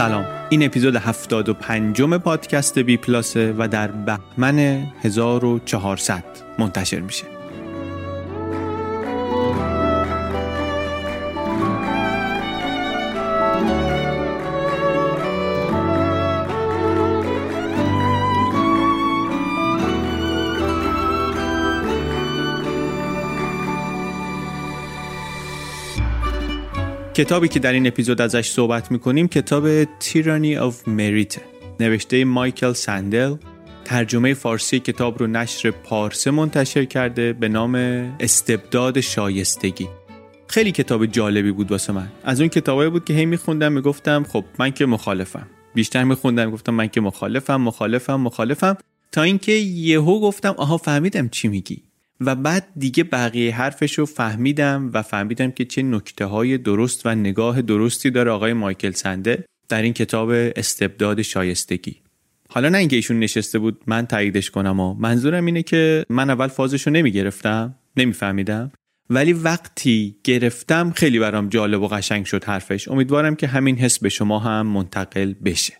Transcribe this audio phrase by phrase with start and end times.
[0.00, 0.24] سلام.
[0.48, 4.58] این اپیزود 75 پادکست بی پلاسه و در بهمن
[5.02, 6.24] 1400
[6.58, 7.39] منتشر میشه.
[27.20, 31.38] کتابی که در این اپیزود ازش صحبت می‌کنیم کتاب تیرانی of Merit.
[31.80, 33.34] نوشته مایکل سندل
[33.84, 37.74] ترجمه فارسی کتاب رو نشر پارسه منتشر کرده به نام
[38.20, 39.88] استبداد شایستگی.
[40.46, 42.08] خیلی کتاب جالبی بود واسه من.
[42.24, 45.46] از اون کتابایی بود که هی میخوندم می‌گفتم خب من که مخالفم.
[45.74, 48.76] بیشتر میخوندم می‌گفتم من که مخالفم مخالفم مخالفم.
[49.12, 51.82] تا اینکه یهو گفتم آها فهمیدم چی میگی.
[52.20, 57.14] و بعد دیگه بقیه حرفش رو فهمیدم و فهمیدم که چه نکته های درست و
[57.14, 61.96] نگاه درستی داره آقای مایکل سنده در این کتاب استبداد شایستگی.
[62.48, 66.46] حالا نه اینکه ایشون نشسته بود من تاییدش کنم و منظورم اینه که من اول
[66.46, 68.72] فازش رو نمی گرفتم نمیفهمیدم
[69.10, 72.88] ولی وقتی گرفتم خیلی برام جالب و قشنگ شد حرفش.
[72.88, 75.72] امیدوارم که همین حس به شما هم منتقل بشه.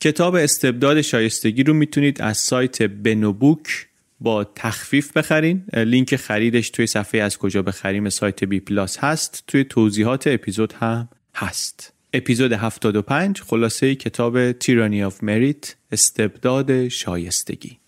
[0.00, 3.85] کتاب استبداد شایستگی رو می‌تونید از سایت بنوبوک
[4.20, 5.64] با تخفیف بخرین.
[5.74, 9.44] لینک خریدش توی صفحه از کجا بخریم سایت بی پلاس هست.
[9.46, 11.92] توی توضیحات اپیزود هم هست.
[12.12, 17.78] اپیزود 75 خلاصه کتاب تیرانی آف مریت استبداد شایستگی.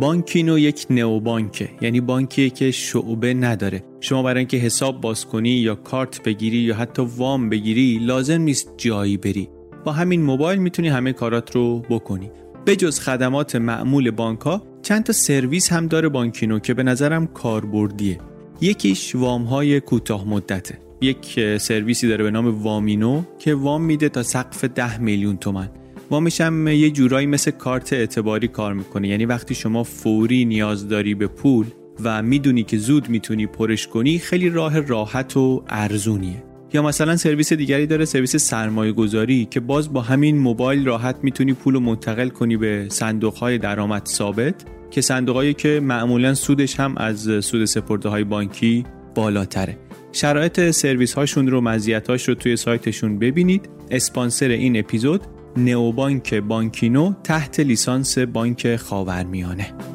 [0.00, 3.84] بانکینو یک نئو بانکه یعنی بانکیه که شعبه نداره.
[4.00, 8.68] شما برای اینکه حساب باز کنی یا کارت بگیری یا حتی وام بگیری لازم نیست
[8.76, 9.48] جایی بری.
[9.84, 12.30] با همین موبایل می‌تونی همه کارات رو بکنی.
[12.64, 17.26] به جز خدمات معمول بانک ها چند تا سرویس هم داره بانکینو که به نظرم
[17.26, 18.18] کاربردیه.
[18.60, 20.78] یکیش وام های کوتاه مدته.
[21.00, 25.68] یک سرویسی داره به نام وامینو که وام میده تا سقف 10 میلیون تومن
[26.10, 29.08] وامش هم یه جورایی مثل کارت اعتباری کار می‌کنه.
[29.08, 31.66] یعنی وقتی شما فوری نیاز داری به پول
[32.04, 36.42] و می‌دونی که زود می‌تونی پرش کنی خیلی راه راحت و ارزونیه.
[36.72, 41.52] یا مثلا سرویس دیگری داره سرویس سرمایه گذاری که باز با همین موبایل راحت می‌تونی
[41.52, 44.54] پول رو منتقل کنی به صندوق های درآمد ثابت
[44.90, 48.84] که صندوق که معمولا سودش هم از سود سپرده های بانکی
[49.14, 49.78] بالاتره.
[50.12, 53.68] شرایط سرویس هاشون رو مزیت هاش رو توی سایتشون ببینید.
[53.90, 55.20] اسپانسر این اپیزود
[55.56, 59.91] نئوبانک بانکینو تحت لیسانس بانک خاورمیانه.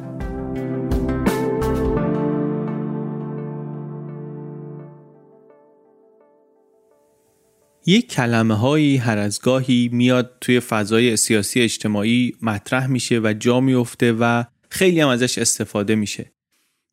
[7.88, 13.60] یک کلمه هایی هر از گاهی میاد توی فضای سیاسی اجتماعی مطرح میشه و جا
[13.60, 16.32] میفته و خیلی هم ازش استفاده میشه.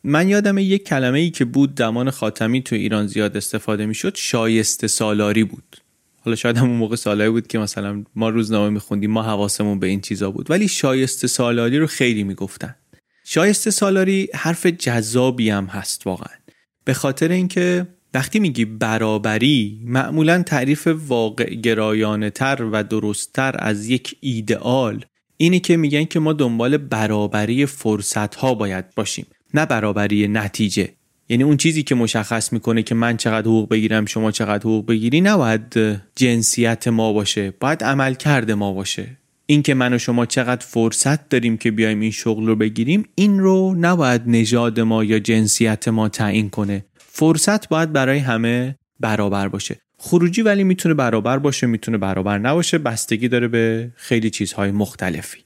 [0.04, 4.88] من یادم یک کلمه ای که بود دمان خاتمی تو ایران زیاد استفاده می‌شد شایسته
[4.88, 5.78] سالاری بود.
[6.22, 10.02] حالا شاید همون موقع سالاری بود که مثلا ما روزنامه میخوندیم ما حواسمون به این
[10.02, 10.52] چیزا بود.
[10.52, 12.76] ولی شایسته سالاری رو خیلی می‌گفتن.
[13.24, 16.36] شایسته سالاری حرف جذابی هم هست واقعا.
[16.84, 24.18] به خاطر اینکه وقتی میگی برابری معمولا تعریف واقع گرایانه تر و درستتر از یک
[24.20, 25.06] ایدئال
[25.38, 30.90] اینی که میگن که ما دنبال برابری فرصت ها باید باشیم نه برابری نتیجه.
[31.30, 35.22] یعنی اون چیزی که مشخص می‌کنه که من چقدر حقوق بگیرم شما چقدر حقوق بگیری
[35.22, 35.78] نباید
[36.16, 39.18] جنسیت ما باشه باید عمل کرده ما باشه.
[39.46, 43.76] اینکه من و شما چقدر فرصت داریم که بیایم این شغل رو بگیریم این رو
[43.80, 46.86] نباید نژاد ما یا جنسیت ما تعیین کنه.
[47.18, 49.82] فرصت باید برای همه برابر باشه.
[49.98, 52.78] خروجی ولی می‌تونه برابر باشه می‌تونه برابر نباشه.
[52.78, 55.40] بستگی داره به خیلی چیزهای مختلفی.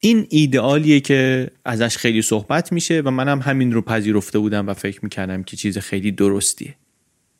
[0.00, 5.00] این ایدئالیه که ازش خیلی صحبت میشه و منم همین رو پذیرفته بودم و فکر
[5.02, 6.74] می‌کردم که چیز خیلی درستیه.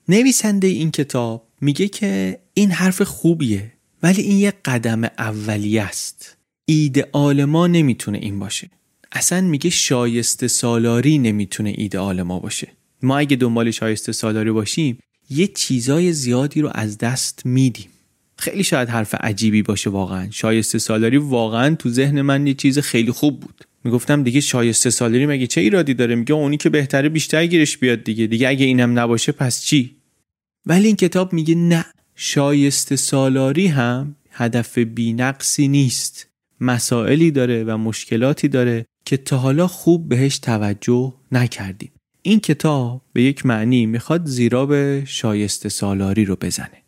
[0.08, 6.36] نویسنده این کتاب میگه که این حرف خوبیه ولی این یه قدم اولیه است.
[6.64, 8.70] ایدئال ما نمی‌تونه این باشه.
[9.12, 12.68] اصلا میگه شایسته سالاری نمی‌تونه ایدئال ما باشه.
[13.02, 14.98] ما اگه دنبال شایسته سالاری باشیم
[15.30, 17.88] یه چیزای زیادی رو از دست میدیم.
[18.38, 20.30] خیلی شاید حرف عجیبی باشه واقعا.
[20.30, 23.64] شایسته سالاری واقعا تو ذهن من یه چیز خیلی خوب بود.
[23.84, 28.04] می‌گفتم دیگه شایسته سالاری مگه چه ایرادی داره؟ میگه اونی که بهتره بیشتر گیرش بیاد
[28.04, 28.26] دیگه.
[28.26, 29.96] دیگه اگه اینم نباشه پس چی؟
[30.66, 31.84] ولی این کتاب میگه نه
[32.16, 36.28] شایسته سالاری هم هدف بینقصی نیست.
[36.60, 41.91] مسائلی داره و مشکلاتی داره که تا حالا خوب بهش توجه نکردیم.
[42.22, 46.82] این کتاب به یک معنی می‌خواد زیرا به شایسته سالاری رو بزنه.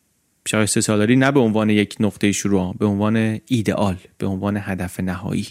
[0.49, 5.47] شایسته سالاری نه به عنوان یک نقطه شروع به عنوان ایدئال به عنوان هدف نهایی.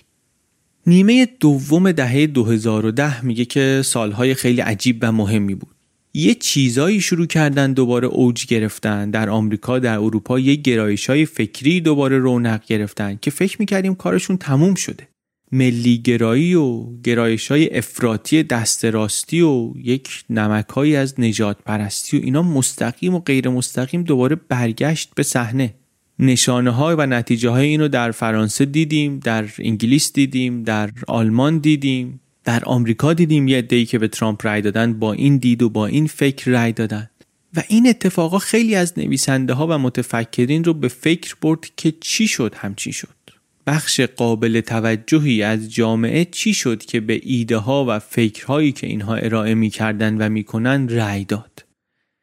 [0.87, 5.75] نیمه دوم دهه 2010 میگه که سالهای خیلی عجیب و مهمی بود.
[6.13, 9.11] یه چیزایی شروع کردن دوباره اوج گرفتن.
[9.11, 14.37] در آمریکا در اروپا یه گرایش های فکری دوباره رونق گرفتن که فکر می‌کردیم کارشون
[14.37, 15.07] تموم شده.
[15.53, 22.41] ملیگرایی و گرایش های افراطی دست راستی و یک نمکهایی از نجات پرستی و اینا
[22.41, 25.73] مستقیم و غیر مستقیم دوباره برگشت به صحنه.
[26.19, 32.19] نشانه های و نتیجه های اینو در فرانسه دیدیم در انگلیس دیدیم در آلمان دیدیم
[32.43, 35.85] در آمریکا دیدیم یه عده‌ای که به ترامپ رای دادن با این دید و با
[35.85, 37.09] این فکر رای دادن.
[37.55, 42.27] و این اتفاقا خیلی از نویسنده ها و متفکرین رو به فکر برد که چی
[42.27, 43.22] شد همچی شد.
[43.67, 49.15] بخش قابل توجهی از جامعه چی شد که به ایده ها و فکرهایی که اینها
[49.15, 51.65] ارائه می کردن و می‌کنن رأی داد؟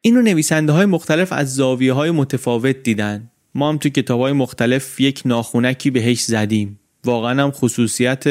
[0.01, 3.31] این نویسنده های مختلف از زاویه های متفاوت دیدن.
[3.55, 6.79] ما هم تو کتاب های مختلف یک ناخونکی بهش زدیم.
[7.05, 8.23] واقعا هم خصوصیت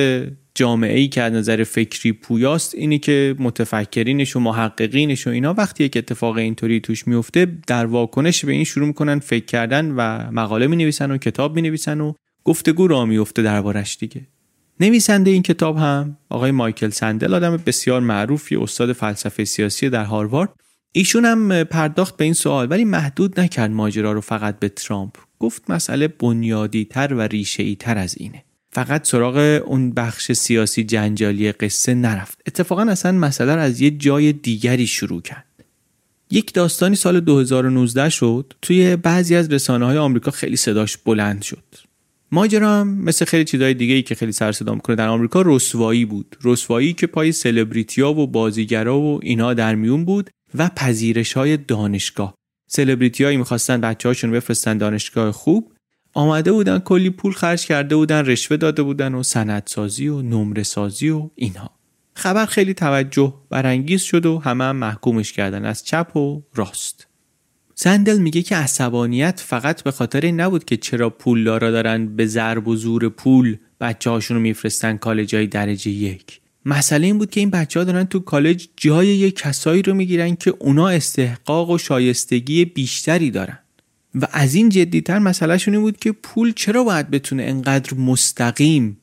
[0.55, 5.85] جامعه ای که از نظر فکری پویاست اینی که متفکرینش و محققینش و اینا وقتی
[5.85, 10.67] یک اتفاق اینطوری توش میفته در واکنش به این شروع می‌کنن فکر کردن و مقاله
[10.67, 12.13] می نویسن و کتاب می نویسن و
[12.45, 14.27] گفتگو را میفته دربارش دیگه.
[14.81, 20.51] نویسنده این کتاب هم آقای مایکل سندل آدم بسیار معروفی استاد فلسفه سیاسی در هاروارد.
[20.93, 25.17] ایشون هم پرداخت به این سوال ولی محدود نکرد ماجرا رو فقط به ترامپ.
[25.39, 28.45] گفت مسئله بنیادی تر و ریشه تر از اینه.
[28.73, 32.39] فقط سراغ اون بخش سیاسی جنجالی قصه نرفت.
[32.47, 35.45] اتفاقا اصلا مسئله از یه جای دیگری شروع کرد.
[36.31, 41.90] یک داستانی سال 2019 شد توی بعضی از رسانه های آمریکا خیلی صداش بلند شد.
[42.33, 46.37] ماجرا مثل خیلی چیزهای دیگه ای که خیلی سر صدا می‌کنه در آمریکا رسوایی بود.
[46.45, 52.35] رسوایی که پای سلبریتیا و بازیگرا و اینا در میون بود و پذیرش های دانشگاه.
[52.67, 55.73] سلبریتیایی می‌خواستن بچه هاشون بفرستن دانشگاه خوب
[56.15, 61.11] آمده بودن کلی پول خرج کرده بودن رشوه داده بودن و سندسازی و نمره سازی
[61.11, 61.71] و اینها.
[62.15, 67.10] خبر خیلی توجه برانگیز شد و همه هم محکومش کردن از چپ و راست.
[67.83, 72.27] سندل میگه که عصبانیت فقط به خاطر این نبود که چرا پول دارا دارن به
[72.27, 76.41] ضرب و زور پول بچه هاشون رو میفرستن کالج های درجه یک.
[76.65, 80.37] مسئله این بود که این بچه ها دارن تو کالج جای یک کسایی رو می‌گیرن
[80.37, 83.59] که اونا استحقاق و شایستگی بیشتری دارن.
[84.15, 88.99] و از این جدیتر مسئلهشون این بود که پول چرا باید بتونه انقدر مستقیم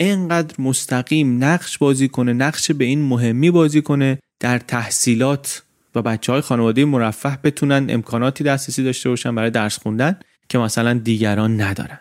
[0.00, 5.62] انقدر مستقیم نقش بازی کنه نقش به این مهمی بازی کنه در تحصیلات
[5.94, 10.16] و بچه های خانواده مرفه بتونن امکاناتی دسترسی داشته باشن برای درس خوندن
[10.48, 12.00] که مثلا دیگران ندارن.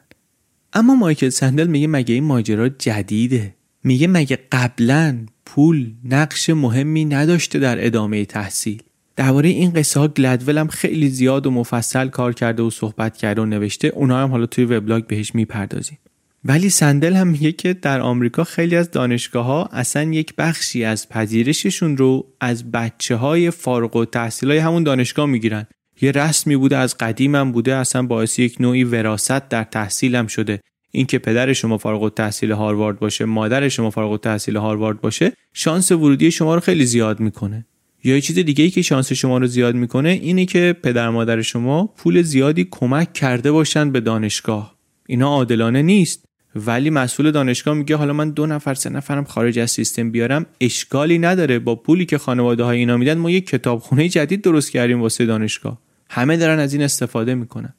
[0.73, 7.59] اما مایکل سندل میگه مگه این ماجرا جدیده؟ میگه مگه قبلا پول نقش مهمی نداشته
[7.59, 8.83] در ادامه تحصیل؟
[9.15, 13.41] درباره این قصه ها گلدول هم خیلی زیاد و مفصل کار کرده و صحبت کرده
[13.41, 15.97] و نوشته اونا هم حالا توی وبلاگ بهش می‌پردازیم.
[16.45, 21.09] ولی سندل هم میگه که در آمریکا خیلی از دانشگاه ها اصلا یک بخشی از
[21.09, 25.67] پذیرششون رو از بچه های فارغ و تحصیل های همون دانشگاه می‌گیرن.
[26.01, 30.27] یه رسمی بوده از قدیم هم بوده اصلا باعث یک نوعی وراست در تحصیل هم
[30.27, 30.59] شده.
[30.91, 36.31] اینکه پدر شما فارغ التحصیل هاروارد باشه مادر شما فارغ التحصیل هاروارد باشه شانس ورودی
[36.31, 37.65] شما رو خیلی زیاد می‌کنه.
[38.03, 41.41] یا یه چیز دیگه ای که شانس شما رو زیاد می‌کنه اینه که پدر مادر
[41.41, 44.75] شما پول زیادی کمک کرده باشن به دانشگاه.
[45.07, 46.25] اینا عادلانه نیست.
[46.55, 51.19] ولی مسئول دانشگاه میگه حالا من دو نفر سه نفرم خارج از سیستم بیارم اشکالی
[51.19, 51.59] نداره.
[51.59, 55.77] با پولی که خانواده های اینا میدن ما یه کتابخونه جدید درست کردیم واسه دانشگاه.
[56.09, 57.73] همه دارن از این استفاده می‌کنن.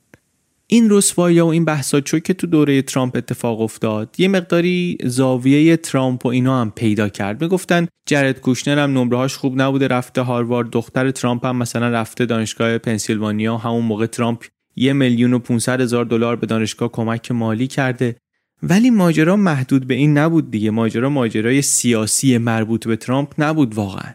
[0.66, 5.76] این رسوایی و این بحثا چون که تو دوره ترامپ اتفاق افتاد یه مقداری زاویه
[5.76, 7.42] ترامپ و اینا هم پیدا کرد.
[7.42, 12.78] می‌گفتن جرد کوشنر هم نمرهاش خوب نبوده رفته هاروارد دختر ترامپ هم مثلا رفته دانشگاه
[12.78, 13.56] پنسیلوانیا.
[13.56, 14.44] همون موقع ترامپ
[14.76, 18.16] یه میلیون و 500 هزار دلار به دانشگاه کمک مالی کرده.
[18.62, 20.70] ولی ماجرا محدود به این نبود دیگه.
[20.70, 24.14] ماجرا ماجرای سیاسی مربوط به ترامپ نبود واقعا.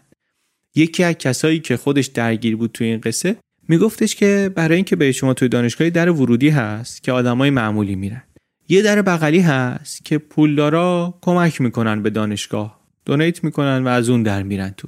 [0.75, 3.35] یکی از کسایی که خودش درگیر بود توی این قصه
[3.67, 8.23] میگفتش که برای اینکه به شما توی دانشگاه در ورودی هست که آدمای معمولی میرن.
[8.69, 12.79] یه در بغلی هست که پولدارا کمک می‌کنن به دانشگاه.
[13.05, 14.87] دونیت می‌کنن و از اون در میرن تو.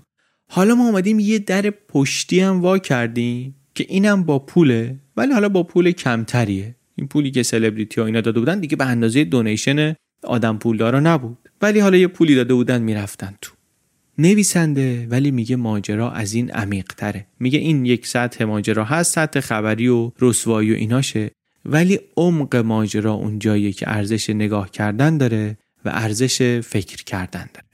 [0.50, 5.50] حالا ما اومدیم یه در پشتی هم وا کردیم که اینم با پوله ولی حالا
[5.50, 6.76] با پول کمتریه.
[7.00, 11.38] این پولی که سلبریتی ها اینا داده بودن دیگه به اندازه دونیشن آدم پولدارا نبود.
[11.62, 13.52] ولی حالا یه پولی داده بودن می‌رفتن تو.
[14.18, 19.40] نویسنده ولی میگه ماجرا از این عمیق تره میگه این یک سطح ماجرا هست سطح
[19.40, 21.32] خبری و رسوایی و ایناشه.
[21.66, 27.68] ولی عمق ماجرا اون جاییه که ارزش نگاه کردن داره و ارزش فکر کردن داره.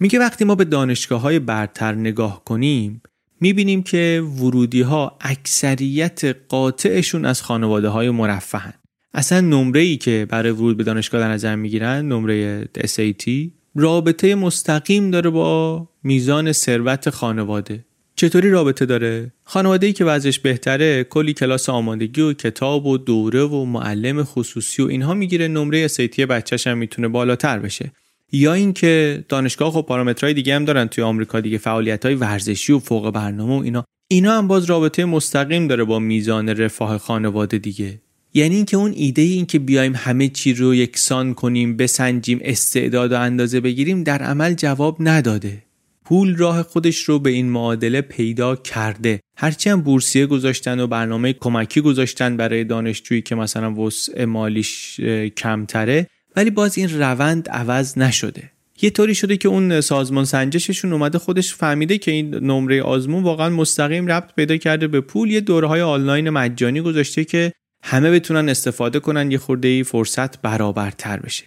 [0.00, 3.02] میگه وقتی ما به دانشگاه های برتر نگاه کنیم
[3.40, 8.74] می‌بینیم که ورودی ها اکثریت قاطعشون از خانواده های مرفهن
[9.14, 15.10] اصلا نمره ای که برای ورود به دانشگاه در نظر می‌گیرن نمره SAT رابطه مستقیم
[15.10, 17.84] داره با میزان ثروت خانواده.
[18.16, 23.42] چطوری رابطه داره؟ خانواده ای که وضعش بهتره کلی کلاس آمادگی و کتاب و دوره
[23.42, 27.92] و معلم خصوصی و اینها می‌گیره نمره اسیتی بچهش هم می‌تونه بالاتر بشه.
[28.32, 32.78] یا اینکه دانشگاه خب پارامترهای دیگه هم دارن توی آمریکا دیگه فعالیت های ورزشی و
[32.78, 33.84] فوق برنامه و اینا.
[34.08, 38.00] اینا هم باز رابطه مستقیم داره با میزان رفاه خانواده دیگه.
[38.34, 43.20] یعنی اینکه اون ایده این که بیایم همه چی رو یکسان کنیم بسنجیم استعداد و
[43.20, 45.62] اندازه بگیریم در عمل جواب نداده.
[46.04, 49.20] پول راه خودش رو به این معادله پیدا کرده.
[49.36, 55.00] هرچی هم بورسیه گذاشتن و برنامه کمکی گذاشتن برای دانشجویی که مثلا وسع مالیش
[55.36, 56.06] کمتره
[56.36, 58.50] ولی باز این روند عوض نشده.
[58.82, 63.48] یه طوری شده که اون سازمان سنجششون اومده خودش فهمیده که این نمره آزمون واقعا
[63.48, 65.30] مستقیم ربط پیدا کرده به پول.
[65.30, 67.52] یه دوره های آنلاین مجانی گذاشته که
[67.82, 71.44] همه بتونن استفاده کنن یه خورده ای فرصت برابرتر بشه.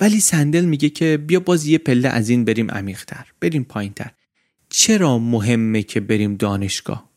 [0.00, 4.10] ولی سندل میگه که بیا باز یه پله از این بریم عمیقتر بریم پایینتر.
[4.68, 7.10] چرا مهمه که بریم دانشگاه؟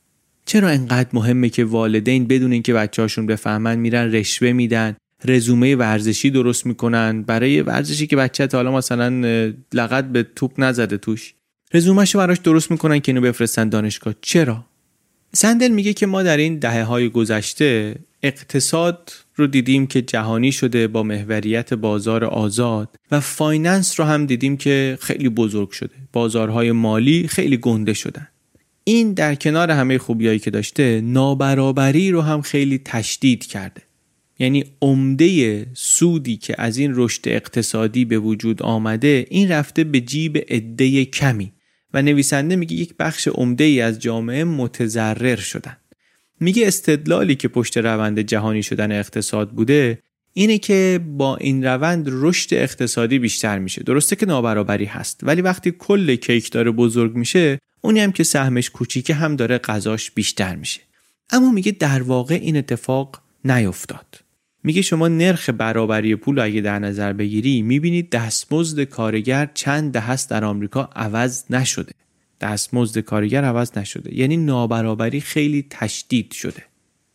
[0.45, 4.95] چرا انقدر مهمه که والدین بدون اینکه بچه‌هاشون بفهمن میرن رشوه میدن؟
[5.27, 7.21] رزومه ورزشی درست می‌کنن.
[7.21, 9.09] برای ورزشی که بچه حالا مثلا
[9.73, 11.33] لقد به توپ نزده توش.
[11.73, 14.13] رزومهشو براش درست می‌کنن که اینو بفرستن دانشگاه.
[14.21, 14.65] چرا؟
[15.33, 20.87] سندل میگه که ما در این دهه های گذشته اقتصاد رو دیدیم که جهانی شده
[20.87, 25.95] با محوریت بازار آزاد و finance رو هم دیدیم که خیلی بزرگ شده.
[26.13, 28.27] بازارهای مالی خیلی گنده شدن.
[28.83, 33.81] این در کنار همه خوبیایی که داشته نابرابری رو هم خیلی تشدید کرده.
[34.39, 40.37] یعنی عمده سودی که از این رشد اقتصادی به وجود آمده این رفته به جیب
[40.49, 41.51] عده کمی.
[41.93, 45.77] و نویسنده میگه یک بخش عمده ای از جامعه متضرر شدن.
[46.39, 49.99] میگه استدلالی که پشت روند جهانی شدن اقتصاد بوده
[50.33, 53.83] اینه که با این روند رشد اقتصادی بیشتر میشه.
[53.83, 58.69] درسته که نابرابری هست ولی وقتی کل کیک داره بزرگ میشه اونی هم که سهمش
[58.69, 60.81] کوچیکه هم داره غذاش بیشتر میشه.
[61.29, 64.24] اما میگه در واقع این اتفاق نیفتاد.
[64.65, 70.29] میگه شما نرخ برابری پول اگه در نظر بگیری می‌بینید دستمزد کارگر چند ده هست
[70.29, 71.91] در آمریکا عوض نشده.
[72.41, 74.17] دستمزد کارگر عوض نشده.
[74.17, 76.63] یعنی نابرابری خیلی تشدید شده.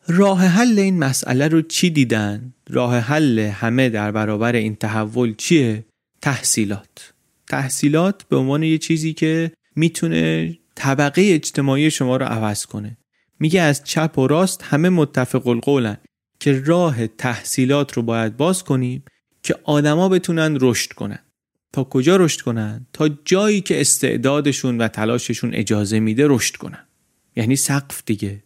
[0.08, 5.84] راه حل این مسئله رو چی دیدن؟ راه حل همه در برابر این تحول چیه؟
[6.22, 7.12] تحصیلات.
[7.48, 12.96] تحصیلات به عنوان یه چیزی که می‌تونه طبقه اجتماعی شما رو عوض کنه.
[13.40, 15.96] میگه از چپ و راست همه متفق القولن.
[16.40, 19.04] که راه تحصیلات رو باید باز کنیم
[19.42, 21.18] که آدما بتونن رشد کنن.
[21.72, 26.86] تا کجا رشد کنن؟ تا جایی که استعدادشون و تلاششون اجازه میده رشد کنن.
[27.36, 28.42] یعنی سقف دیگه.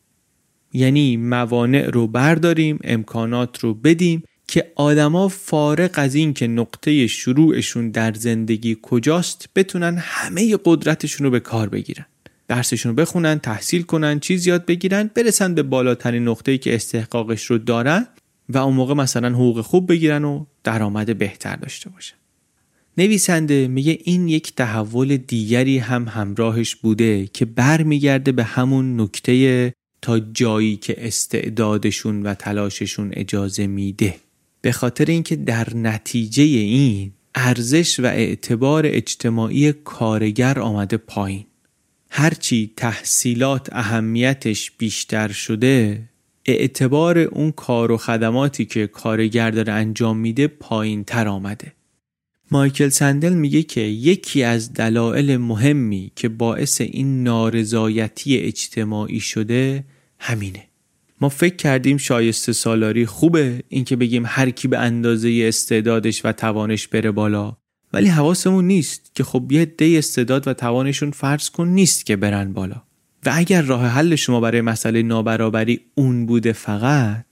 [0.73, 7.91] یعنی موانع رو برداریم امکانات رو بدیم که آدما فارغ از این که نقطه شروعشون
[7.91, 12.07] در زندگی کجاست بتونن همه قدرتشون رو به کار بگیرن.
[12.49, 17.59] درسشون رو بخونن تحصیل کنن چیز یاد بگیرن برسن به بالاترین نقطه‌ای که استحقاقش رو
[17.59, 18.07] دارن
[18.49, 22.17] و اون موقع مثلا حقوق خوب بگیرن و درآمد بهتر داشته باشن.
[22.99, 29.73] نویسنده میگه این یک تحول دیگری هم همراهش بوده که برمیگرده به همون نکته
[30.03, 34.15] تا جایی که استعدادشون و تلاششون اجازه میده.
[34.61, 41.47] به خاطر اینکه در نتیجه این ارزش و اعتبار اجتماعی کارگر آمده پایین.
[42.17, 46.03] هرچی تحصیلات اهمیتش بیشتر شده
[46.45, 51.73] اعتبار اون کار و خدماتی که کارگر داره انجام میده پایین تر آمده.
[52.51, 59.85] مایکل سندل میگه که یکی از دلایل مهمی که باعث این نارضایتی اجتماعی شده
[60.19, 60.65] همینه.
[61.21, 66.89] ما فکر کردیم شایسته سالاری خوبه اینکه بگیم هر کی به اندازه استعدادش و توانش
[66.89, 67.57] بره بالا.
[67.95, 72.53] ولی حواسمون نیست که خب یه دی استعداد و توانشون فرض کن نیست که برن
[72.53, 72.83] بالا.
[73.27, 77.27] و اگر راه حل شما برای مسئله نابرابری اون بوده فقط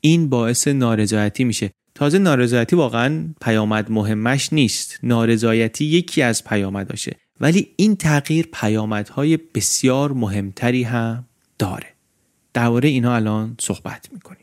[0.00, 1.70] این باعث نارضایتی میشه.
[1.94, 4.98] تازه نارضایتی واقعا پیامد مهمش نیست.
[5.02, 7.16] نارضایتی یکی از پیامداشه.
[7.40, 11.24] ولی این تغییر پیامدهای بسیار مهمتری هم
[11.58, 11.86] داره.
[12.54, 14.41] درباره اینا الان صحبت می‌کنیم.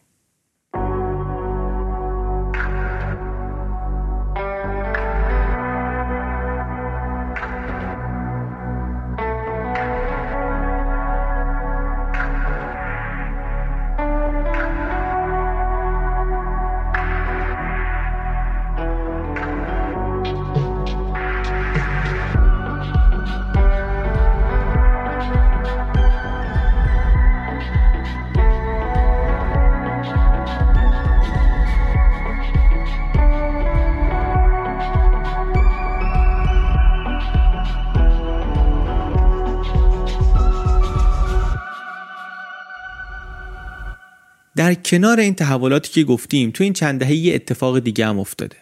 [44.89, 48.55] کنار این تحولاتی که گفتیم تو این چند دهه یه اتفاق دیگه هم افتاده.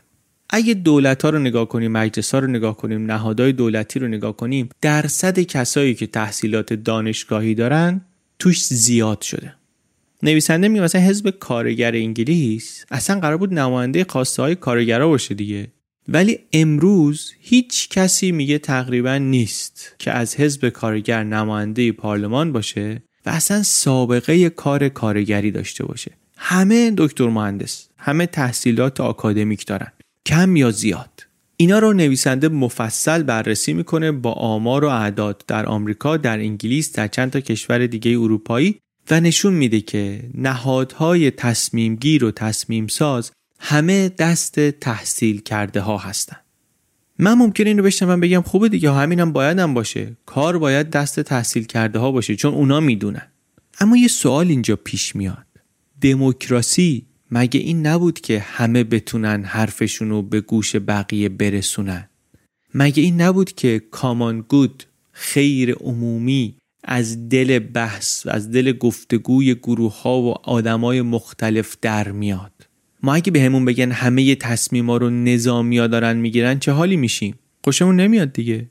[0.49, 4.37] اگه دولت ها رو نگاه کنیم مجلس ها رو نگاه کنیم نهادهای دولتی رو نگاه
[4.37, 8.01] کنیم درصد کسایی که تحصیلات دانشگاهی دارن
[8.39, 9.53] توش زیاد شده.
[10.23, 15.67] نویسنده میگه مثلا حزب کارگر انگلیس اصلا قرار بود نماینده خواسته های کارگرا باشه دیگه.
[16.07, 23.01] ولی امروز هیچ کسی میگه تقریبا نیست که از حزب کارگر نماینده پارلمان باشه.
[23.27, 26.11] و اصلا سابقه کار کارگری داشته باشه.
[26.37, 29.91] همه دکتر مهندس همه تحصیلات آکادمیک دارن.
[30.25, 31.23] کم یا زیاد.
[31.57, 37.07] اینا رو نویسنده مفصل بررسی می‌کنه با آمار و اعداد در آمریکا در انگلیس در
[37.07, 38.79] چند تا کشور دیگه اروپایی
[39.11, 45.97] و نشون میده که نهادهای تصمیم گیر و تصمیم ساز همه دست تحصیل کرده ها
[45.97, 46.37] هستن.
[47.19, 48.91] من ممکنه اینو بشنوم بگم خوبه دیگه.
[48.91, 50.17] همینم هم باشه.
[50.25, 53.27] کار باید دست تحصیل کرده ها باشه چون اونا می‌دونن.
[53.79, 55.45] اما یه سوال اینجا پیش میاد.
[56.01, 62.09] دموکراسی مگه این نبود که همه بتونن حرفشون رو به گوش بقیه برسونن؟
[62.73, 70.01] مگه این نبود که کامان گود خیر عمومی از دل بحث از دل گفتگوی گروه
[70.01, 72.56] ها و آدمای مختلف در میاد؟
[73.03, 78.33] ما اگه به بگن همه تصمیما رو نظامیا دارن می‌گیرن چه حالی میشیم؟ خوشمون نمیاد
[78.33, 78.69] دیگه.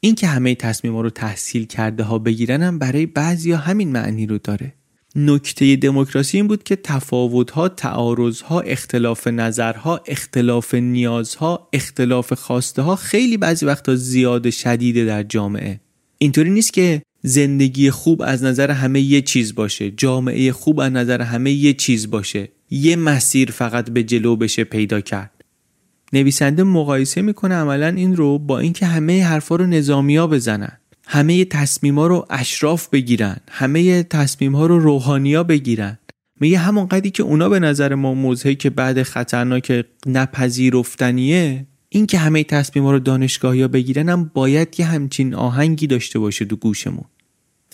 [0.00, 4.38] این که همه تصمیما رو تحصیل کرده ها بگیرن هم برای بعضیا همین معنی رو
[4.38, 4.74] داره.
[5.16, 13.36] نکته دموکراسی این بود که تفاوت‌ها، تعارض‌ها، اختلاف نظرها، اختلاف نیازها، اختلاف خواسته ها خیلی
[13.36, 15.80] بعضی وقتا زیاد شدیده در جامعه.
[16.18, 21.22] اینطوری نیست که زندگی خوب از نظر همه یه چیز باشه، جامعه خوب از نظر
[21.22, 22.48] همه یه چیز باشه.
[22.70, 25.30] یه مسیر فقط به جلو بشه پیدا کرد.
[26.12, 32.06] نویسنده مقایسه می‌کنه عملا این رو با اینکه همه حرفا رو نظامیا بزنن همه تصمیما
[32.06, 35.98] رو اشراف بگیرن همه تصمیم ها رو روحانیا بگیرن.
[36.40, 42.18] میگه همون قدی که اونا به نظر ما موضعی که بعد خطرناک نپذیرفتنیه این که
[42.18, 47.04] همه تصمیم رو دانشگاهی ها بگیرن هم باید یه همچین آهنگی داشته باشه دو گوشمون.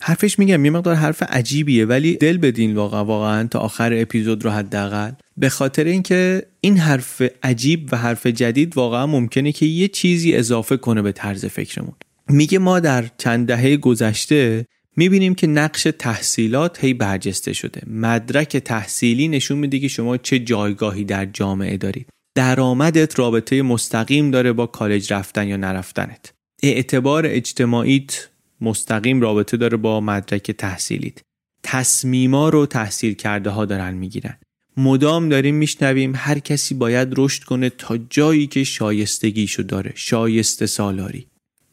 [0.01, 4.51] حرفش میگم یه مقدار حرف عجیبیه ولی دل بدین واقعا واقعا تا آخر اپیزود رو
[4.51, 5.13] حداقل.
[5.37, 10.77] به خاطر اینکه این حرف عجیب و حرف جدید واقعا ممکنه که یه چیزی اضافه
[10.77, 11.95] کنه به طرز فکرمون.
[12.29, 17.81] میگه ما در چند دهه گذشته می‌بینیم که نقش تحصیلات هی برجسته شده.
[17.87, 22.07] مدرک تحصیلی نشون میده که شما چه جایگاهی در جامعه دارید.
[22.35, 26.33] درآمدت رابطه مستقیم داره با کالج رفتن یا نرفتنت.
[26.63, 28.29] اعتبار اجتماعیت
[28.61, 31.19] مستقیم رابطه داره با مدرک تحصیلیت.
[31.63, 34.39] تصمیما رو تحصیل کرده ها دارن می‌گیرن.
[34.77, 41.27] مدام داریم میشنویم هر کسی باید رشد کنه تا جایی که شایستگیشو داره شایسته سالاری.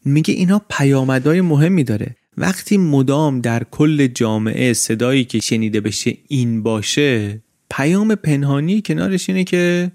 [0.04, 2.16] میگه اینا پیامدهای مهمی داره.
[2.36, 9.44] وقتی مدام در کل جامعه صدایی که شنیده بشه این باشه پیام پنهانی کنارش اینه
[9.44, 9.92] که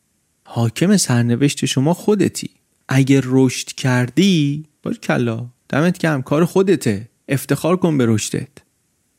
[0.49, 2.49] حاکم سرنوشت شما خودتی.
[2.89, 5.45] اگر رشد کردی باید کلا.
[5.69, 7.09] دمت کم کار خودته.
[7.27, 8.47] افتخار کن به رشدت.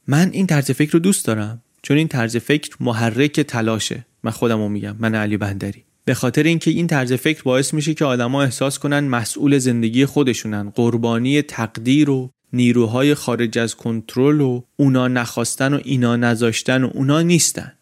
[0.07, 4.07] من این طرز فکر رو دوست دارم چون این طرز فکر محرک تلاشه.
[4.23, 5.85] من خودم رو میگم من علی بندری.
[6.05, 10.71] به خاطر اینکه این طرز فکر باعث میشه که آدما احساس کنن مسئول زندگی خودشونن.
[10.71, 17.23] قربانی تقدیر و نیروهای خارج از کنترل و اونا نخواستن و اینا نذاشتن و اونا
[17.23, 17.73] نیستن.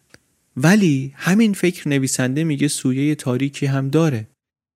[0.57, 4.27] ولی همین فکر نویسنده میگه سویه تاریکی هم داره.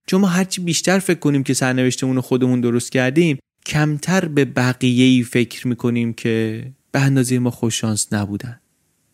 [0.08, 5.06] چون ما هرچی بیشتر فکر کنیم که سرنوشتمون رو خودمون درست کردیم کمتر به بقیه
[5.06, 8.60] ای فکر می‌کنیم که به اندازه ما خوششانس نبودن.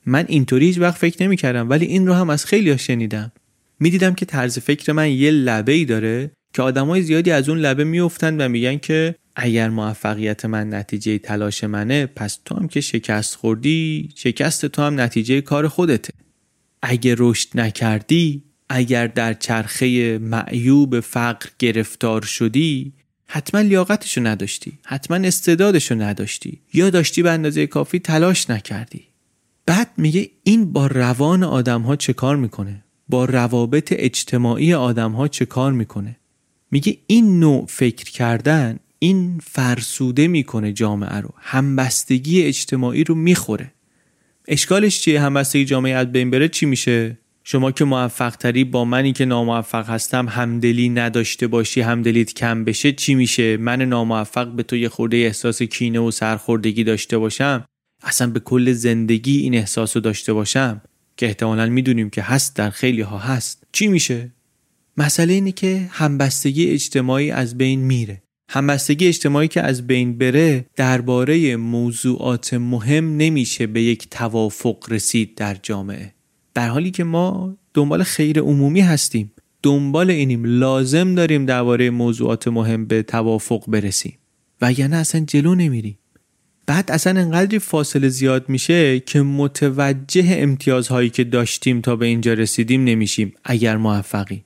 [0.05, 3.31] من اینطوری هیچ وقت فکر نمی‌کردم ولی این رو هم از خیلی شنیدم.
[3.79, 7.83] می‌دیدم که طرز فکر من یه لبه ای داره که آدمای زیادی از اون لبه
[7.83, 13.35] میفتن و میگن که اگر موفقیت من نتیجه تلاش منه پس تو هم که شکست
[13.35, 16.13] خوردی شکست تو هم نتیجه کار خودته.
[16.89, 22.93] اگر رشد نکردی اگر در چرخه معیوب فقر گرفتار شدی
[23.27, 29.03] حتما لیاقتشو نداشتی حتما استعدادشو نداشتی یا داشتی به اندازه کافی تلاش نکردی.
[29.65, 35.27] بعد میگه این با روان آدم ها چه کار می‌کنه؟ با روابط اجتماعی آدم ها
[35.27, 36.17] چه کار می‌کنه؟
[36.71, 43.73] میگه این نوع فکر کردن این فرسوده می‌کنه جامعه رو همبستگی اجتماعی رو می‌خوره.
[44.47, 49.13] اشکالش چیه؟ همبستگی جامعه از بین بره چی میشه؟ شما که موفق تری با منی
[49.13, 54.75] که ناموفق هستم همدلی نداشته باشی همدلیت کم بشه چی میشه؟ من ناموفق به تو
[54.75, 57.65] یه خورده احساس کینه و سرخوردگی داشته باشم؟
[58.03, 60.81] اصلا به کل زندگی این احساس رو داشته باشم؟
[61.17, 63.63] که احتمالا می‌دونیم که هست در خیلی ها هست.
[63.71, 64.31] چی میشه؟
[64.97, 68.21] مسئله اینه که همبستگی اجتماعی از بین میره.
[68.49, 75.57] همبستگی اجتماعی که از بین بره درباره موضوعات مهم نمیشه به یک توافق رسید در
[75.63, 76.13] جامعه.
[76.53, 79.31] در حالی که ما دنبال خیر عمومی هستیم.
[79.63, 84.17] دنبال اینیم لازم داریم درباره موضوعات مهم به توافق برسیم.
[84.61, 85.97] و یعنی اصلا جلو نمیریم.
[86.65, 92.83] بعد اصلا انقدری فاصله زیاد میشه که متوجه امتیازهایی که داشتیم تا به اینجا رسیدیم
[92.83, 94.43] نمیشیم اگر موفقیم.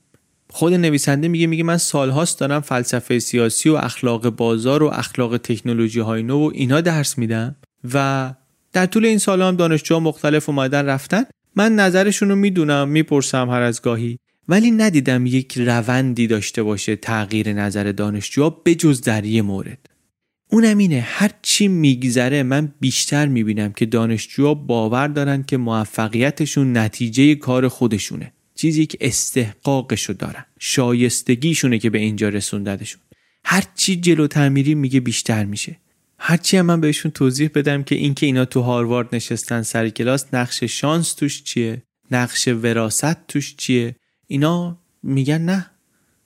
[0.53, 5.99] خود نویسنده میگه میگه من سالهاست دارم فلسفه سیاسی و اخلاق بازار و اخلاق تکنولوژی
[5.99, 7.55] های نو و اینا درس میدم
[7.93, 8.33] و
[8.73, 11.23] در طول این سال هم دانشجوها مختلف اومدن رفتن.
[11.55, 14.17] من نظرشون رو می‌دونم می‌پرسم هر از گاهی.
[14.47, 19.89] ولی ندیدم یک روندی داشته باشه تغییر نظر دانشجوها بجز در یه مورد.
[20.49, 27.35] اونم اینه هر چی میگذره من بیشتر می‌بینم که دانشجوها باور دارن که موفقیتشون نتیجه
[27.35, 28.33] کار خودشونه.
[28.61, 30.45] چیزی که استحقاقشو دارن.
[30.59, 33.01] شایستگیشونه که به اینجا رسونددشون
[33.45, 35.77] هر چی جلوتر میریم میگه بیشتر میشه.
[36.19, 40.63] هرچی هم من بهشون توضیح بدم که اینکه اینا تو هاروارد نشستن سر کلاس نقش
[40.63, 43.95] شانس توش چیه؟ نقش وراست توش چیه؟
[44.27, 45.71] اینا میگن نه.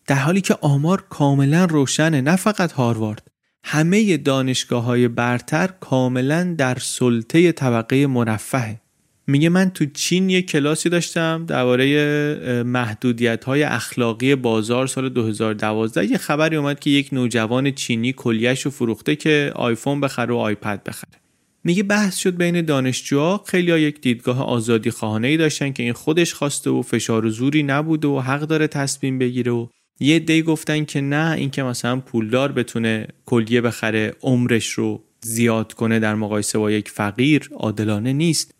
[0.07, 3.27] در حالی که آمار کاملا روشنه نه فقط هاروارد.
[3.63, 8.81] همه دانشگاه های برتر کاملا در سلطه طبقه مرفهه
[9.27, 16.17] میگه من تو چین یه کلاسی داشتم درباره محدودیت های اخلاقی بازار سال 2012 یه
[16.17, 21.19] خبری اومد که یک نوجوان چینی کلیش رو فروخته که آیفون بخره و آیپد بخره.
[21.63, 23.43] میگه بحث شد بین دانشجوها.
[23.47, 27.29] خیلی ها یک دیدگاه آزادی خواهانه ای داشتن که این خودش خواسته و فشار و
[27.29, 29.67] زوری نبوده و حق داره تصمیم بگیره و
[29.99, 35.99] یه دی گفتن که نه اینکه مثلا پولدار بتونه کلیه بخره عمرش رو زیاد کنه
[35.99, 38.54] در مقایسه با یک فقیر عادلانه نیست.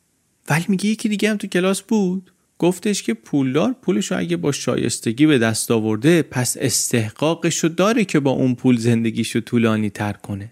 [0.50, 2.32] ولی میگه یکی دیگه هم تو کلاس بود.
[2.60, 8.20] گفتش که پولدار پولش اگه با شایستگی به دست آورده پس استحقاقش رو داره که
[8.20, 10.52] با اون پول زندگیش رو طولانی تر کنه.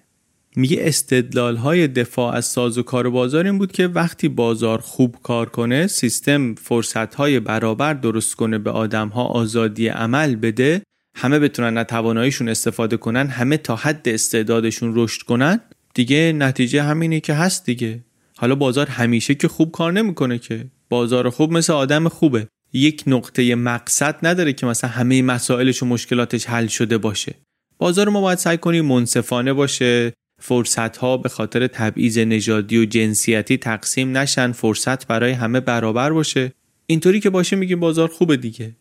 [0.55, 5.17] میگه استدلال های دفاع از ساز و کار بازار این بود که وقتی بازار خوب
[5.23, 10.81] کار کنه سیستم فرصت های برابر درست کنه به آدم ها آزادی عمل بده
[11.15, 15.59] همه بتونن تواناییشون استفاده کنن همه تا حد استعدادشون رشد کنن.
[15.93, 17.99] دیگه نتیجه همینه که هست دیگه.
[18.37, 20.65] حالا بازار همیشه که خوب کار نمی‌کنه که.
[20.89, 22.47] بازار خوب مثل آدم خوبه.
[22.73, 27.35] یک نقطه مقصد نداره که مثلا همه مسائلش و مشکلاتش حل شده باشه.
[27.77, 30.13] بازار ما باید سعی کنیم منصفانه باشه.
[30.41, 34.51] فرصت ها به خاطر تبعیض نژادی و جنسیتی تقسیم نشن.
[34.51, 36.51] فرصت برای همه برابر باشه.
[36.85, 38.75] اینطوری که باشه میگیم بازار خوبه دیگه.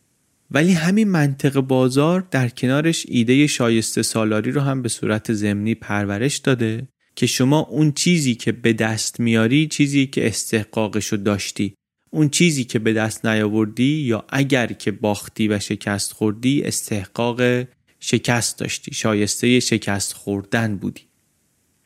[0.51, 6.37] ولی همین منطق بازار در کنارش ایده شایسته سالاری رو هم به صورت ضمنی پرورش
[6.37, 6.87] داده.
[7.15, 11.73] که شما اون چیزی که به دست میاری چیزی که استحقاقشو داشتی.
[12.09, 17.65] اون چیزی که به دست نیاوردی یا اگر که باختی و شکست خوردی استحقاق
[17.99, 21.01] شکست داشتی شایسته شکست خوردن بودی.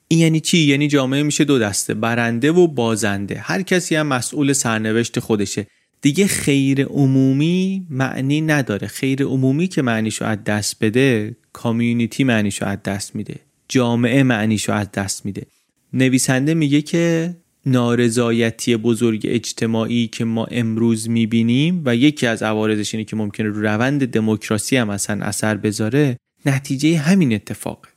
[0.07, 3.39] این یعنی چی؟ یعنی جامعه میشه دو دسته برنده و بازنده.
[3.39, 5.67] هر کسی هم مسئول سرنوشت خودشه.
[6.01, 8.87] دیگه خیر عمومی معنی نداره.
[8.87, 13.46] خیر عمومی که معنیشو از دست بده کامیونیتی معنیشو از دست میده.
[13.69, 15.45] جامعه معنیشو از دست میده.
[15.93, 23.05] نویسنده میگه که نارضایتی بزرگ اجتماعی که ما امروز می‌بینیم و یکی از عوارضش اینه
[23.05, 27.87] که ممکنه رو روند دموکراسی هم اصلا اثر بذاره نتیجه همین اتفاق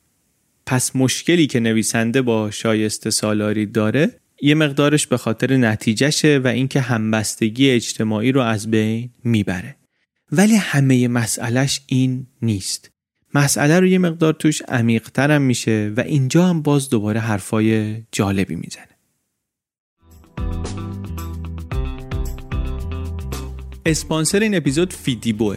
[0.66, 6.80] پس مشکلی که نویسنده با شایسته سالاری داره یه مقدارش به خاطر نتیجهشه و اینکه
[6.80, 9.76] همبستگی اجتماعی رو از بین می‌بره.
[10.32, 12.90] ولی همه مسئلهش این نیست.
[13.34, 18.86] مسئله رو یه مقدار توش عمیقترم میشه و اینجا هم باز دوباره حرفای جالبی می‌زنه.
[23.86, 25.56] اسپانسر این اپیزود فیدیبوه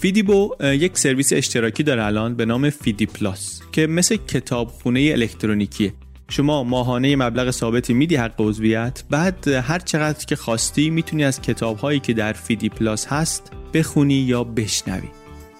[0.00, 5.92] فیدیبو یک سرویس اشتراکی داره الان به نام فیدی پلاس که مثل کتابخونه الکترونیکیه
[6.28, 11.78] شما ماهانه مبلغ ثابتی میدی حق عضویت بعد هر چقدر که خواستی می‌تونی از کتاب
[11.78, 15.08] هایی که در فیدی پلاس هست بخونی یا بشنوی.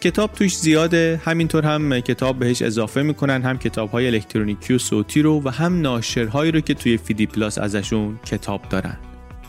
[0.01, 1.21] کتاب توش زیاده.
[1.25, 5.81] همینطور هم کتاب بهش اضافه می‌کنن هم کتاب های الکترونیکی و صوتی رو و هم
[5.81, 8.97] ناشرهایی رو که توی فیدی پلاس ازشون کتاب دارن.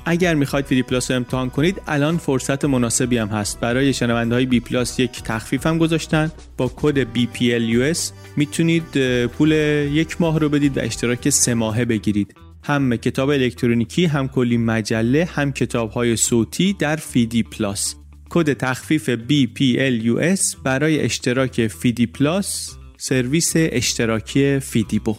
[0.05, 3.59] اگر می‌خواید فیدی پلاس رو امتحان کنید الان فرصت مناسبی هم هست.
[3.59, 6.31] برای شنونده های بی پلاس یک تخفیف هم گذاشتن.
[6.57, 7.99] با کد BPLUS
[8.37, 9.51] می‌تونید پول
[9.91, 12.35] یک ماه رو بدید و اشتراک سه ماهه بگیرید.
[12.63, 17.95] هم کتاب الکترونیکی هم کلی مجله هم کتاب های صوتی در فیدی پلاس.
[18.29, 25.17] کد تخفیف BPLUS برای اشتراک فیدی پلاس سرویس اشتراکی فیدیبو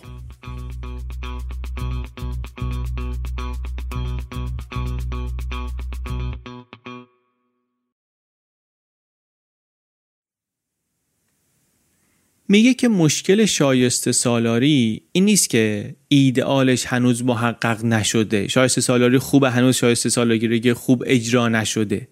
[12.48, 18.48] میگه که مشکل شایسته سالاری این نیست که ایدئالش هنوز محقق نشده.
[18.48, 22.08] شایسته سالاری خوب هنوز شایسته سالاری خوب اجرا نشده.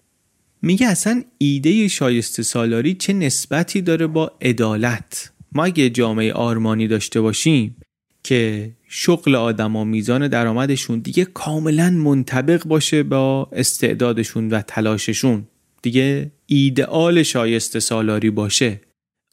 [0.61, 7.21] میگه اصلا ایده شایسته سالاری چه نسبتی داره با عدالت؟ ما اگه جامعه آرمانی داشته
[7.21, 7.75] باشیم
[8.23, 15.47] که شغل آدما میزان درآمدشون دیگه کاملا منطبق باشه با استعدادشون و تلاششون
[15.81, 18.81] دیگه ایدئال شایسته سالاری باشه.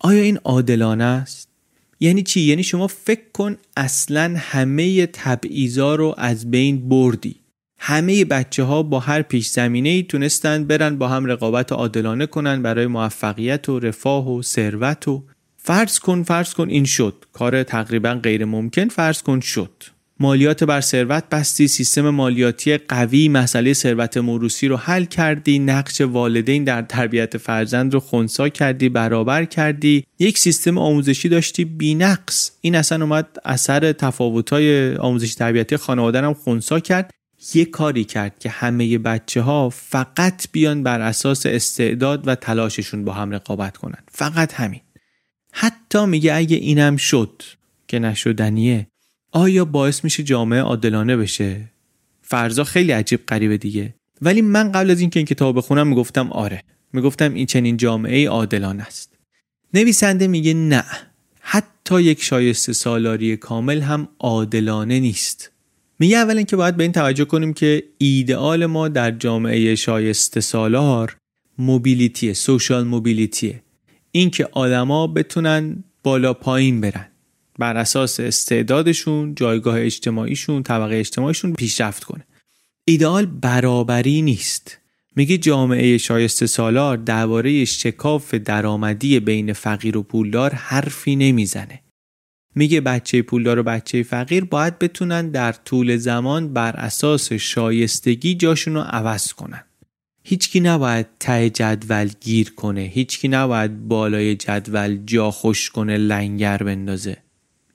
[0.01, 1.49] آیا این عادلانه است؟
[2.01, 7.37] یعنی چی؟ یعنی شما فکر کن اصلا همه تبعیضا رو از بین بردی.
[7.87, 12.63] همه بچه ها با هر پیش زمینه ای تونستن برن با هم رقابت عادلانه کنن
[12.63, 15.23] برای موفقیت و رفاه و ثروت و
[15.57, 17.25] فرض کن فرض کن این شد.
[17.33, 19.71] کار تقریبا غیر ممکن فرض کن شد.
[20.21, 26.65] مالیات بر ثروت بستی سیستم مالیاتی قوی مسئله ثروت موروسی رو حل کردی نقش والدین
[26.65, 30.05] در تربیت فرزند رو خونسا کردی برابر کردی.
[30.19, 32.51] یک سیستم آموزشی داشتی بینقص.
[32.61, 37.11] این اصلا اومد اثر تفاوت‌های آموزشی تربیتی خانواده هم خونسا کرد.
[37.55, 43.13] یه کاری کرد که همه بچه ها فقط بیان بر اساس استعداد و تلاششون با
[43.13, 43.99] هم رقابت کنن.
[44.09, 44.81] فقط همین.
[45.53, 47.43] حتی میگه اگه اینم شد
[47.89, 48.87] که نشدنیه
[49.33, 51.71] آیا باعث میشه جامعه عادلانه بشه؟
[52.23, 53.95] فرضا خیلی عجیب غریبه دیگه.
[54.23, 56.63] ولی من قبل از اینکه این کتاب بخونم می‌گفتم آره.
[56.93, 59.13] می‌گفتم این چنین جامعه عادلانه است.
[59.75, 60.85] نویسنده میگه نه.
[61.41, 65.51] حتی یک شایسته سالاری کامل هم عادلانه نیست.
[65.99, 71.17] میگه اول اینکه باید به این توجه کنیم که ایدئال ما در جامعه شایسته سالار
[71.59, 73.63] موبیلیتی سوشال موبیلیتیه
[74.11, 77.07] اینکه آدما بتونن بالا پایین برن.
[77.59, 82.27] بر اساس استعدادشون جایگاه اجتماعیشون طبقه اجتماعیشون پیشرفت کنه.
[82.85, 84.79] ایدئال برابری نیست.
[85.17, 91.81] میگه جامعه شایسته سالار درباره شکاف درآمدی بین فقیر و پولدار حرفی نمی‌زنه.
[92.55, 98.75] میگه بچه پولدار و بچه فقیر باید بتونن در طول زمان بر اساس شایستگی جاشون
[98.75, 99.65] رو عوض کنن.
[100.23, 107.17] هیچکی نباید ته جدول گیر کنه هیچکی نباید بالای جدول جا خوش کنه لنگر بندازه.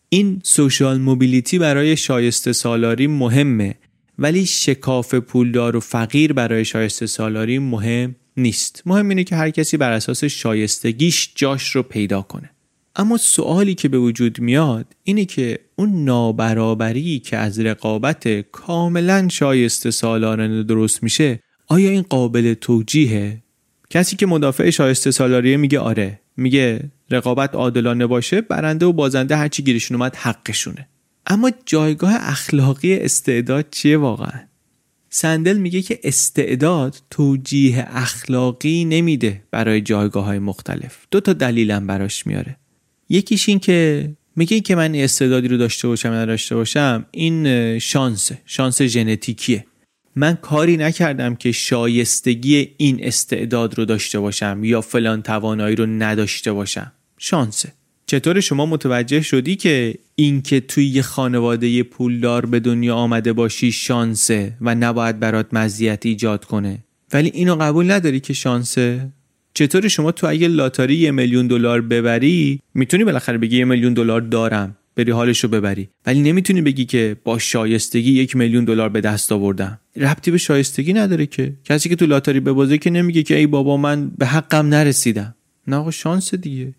[0.10, 3.76] این سوشال موبیلیتی برای شایسته سالاری مهمه
[4.20, 8.84] ولی شکاف پولدار و فقیر برای شایسته سالاری مهم نیست.
[8.86, 12.50] مهم اینه که هر کسی بر اساس شایستگیش جاش رو پیدا کنه.
[12.95, 19.91] اما سوالی که به وجود میاد اینه که اون نابرابری که از رقابت کاملا شایسته
[19.91, 23.43] سالارانه درست میشه آیا این قابل توجیهه؟
[23.89, 26.19] کسی که مدافع شایسته سالاریه میگه آره.
[26.38, 30.88] میگه رقابت عادلانه باشه برنده و بازنده هرچی گیرشون اومد حقشونه.
[31.28, 34.39] اما جایگاه اخلاقی استعداد چیه واقعا؟
[35.10, 40.97] سندل میگه که استعداد توجیه اخلاقی نمیده برای جایگاه های مختلف.
[41.12, 42.59] دو تا دلیلم براش میاره.
[43.10, 48.41] یکیش این که میگه که من استعدادی رو داشته باشم یا داشته باشم این شانسه
[48.45, 49.65] شانس ژنتیکیه.
[50.15, 56.54] من کاری نکردم که شایستگی این استعداد رو داشته باشم یا فلان توانایی رو نداشته
[56.54, 56.91] باشم.
[57.17, 57.74] شانسه.
[58.06, 64.58] چطور شما متوجه شدی که اینکه توی یه خانواده پولدار به دنیا آمده باشی شانسه
[64.62, 69.10] و نباید برات مزیت ایجاد کنه؟ ولی اینو قبول نداری که شانسه؟
[69.60, 74.22] چطور شما تو اگه لاتاری یه میلیون دلار ببری می‌تونی بالاخره بگی یه میلیون دلار
[74.22, 75.89] دارم بری حالش رو ببری.
[76.06, 79.80] ولی نمی‌تونی بگی که با شایستگی یک میلیون دلار به دست آوردم.
[79.95, 81.54] ربطی به شایستگی نداره که.
[81.63, 85.36] کسی که تو لاتاری ببازه که نمیگه که ای بابا من به حقم نرسیدم.
[85.67, 86.74] نه آقا شانس دیگه.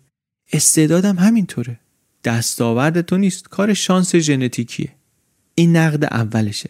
[0.53, 1.79] استعدادم همینطوره.
[2.23, 3.49] دستاورد تو نیست.
[3.49, 4.89] کار شانس ژنتیکیه.
[5.55, 6.69] این نقد اولشه.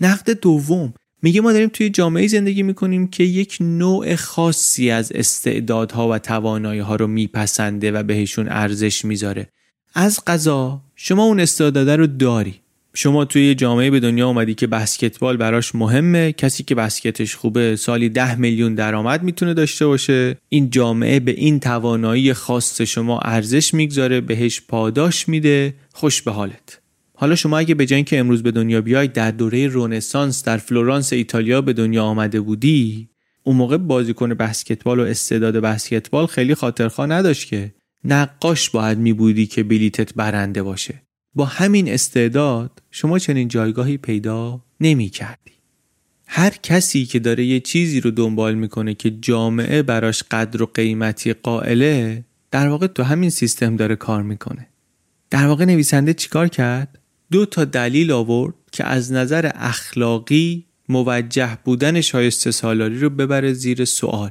[0.00, 0.94] نقد دوم.
[1.22, 6.80] میگه ما داریم توی جامعه زندگی می‌کنیم که یک نوع خاصی از استعدادها و توانایی
[6.80, 9.48] ها رو میپسنده و بهشون ارزش می‌ذاره.
[9.94, 12.54] از قضا شما اون استعداده رو داری.
[12.94, 16.32] شما توی جامعه به دنیا اومدی که بسکتبال براش مهمه.
[16.32, 20.36] کسی که بسکتش خوبه سالی ده میلیون درآمد می‌تونه داشته باشه.
[20.48, 25.74] این جامعه به این توانایی خاص شما ارزش می‌گذاره بهش پاداش میده.
[25.92, 26.79] خوش به حالت.
[27.20, 31.12] حالا شما اگه به جای که امروز به دنیا بیای در دوره رونسانس در فلورانس
[31.12, 33.08] ایتالیا به دنیا آمده بودی
[33.42, 39.46] اون موقع بازیکن بسکتبال و استعداد بسکتبال خیلی خاطرخواه نداشت که نقاش باید می بودی
[39.46, 41.02] که بلیتت برنده باشه.
[41.34, 45.52] با همین استعداد شما چنین جایگاهی پیدا نمی کردی.
[46.26, 51.32] هر کسی که داره یه چیزی رو دنبال می‌کنه که جامعه براش قدر و قیمتی
[51.32, 54.66] قائله در واقع تو همین سیستم داره کار می‌کنه.
[55.30, 56.99] در واقع نویسنده چیکار کرد؟
[57.32, 63.84] دو تا دلیل آورد که از نظر اخلاقی موجه بودن شایسته سالاری رو ببره زیر
[63.84, 64.30] سوال.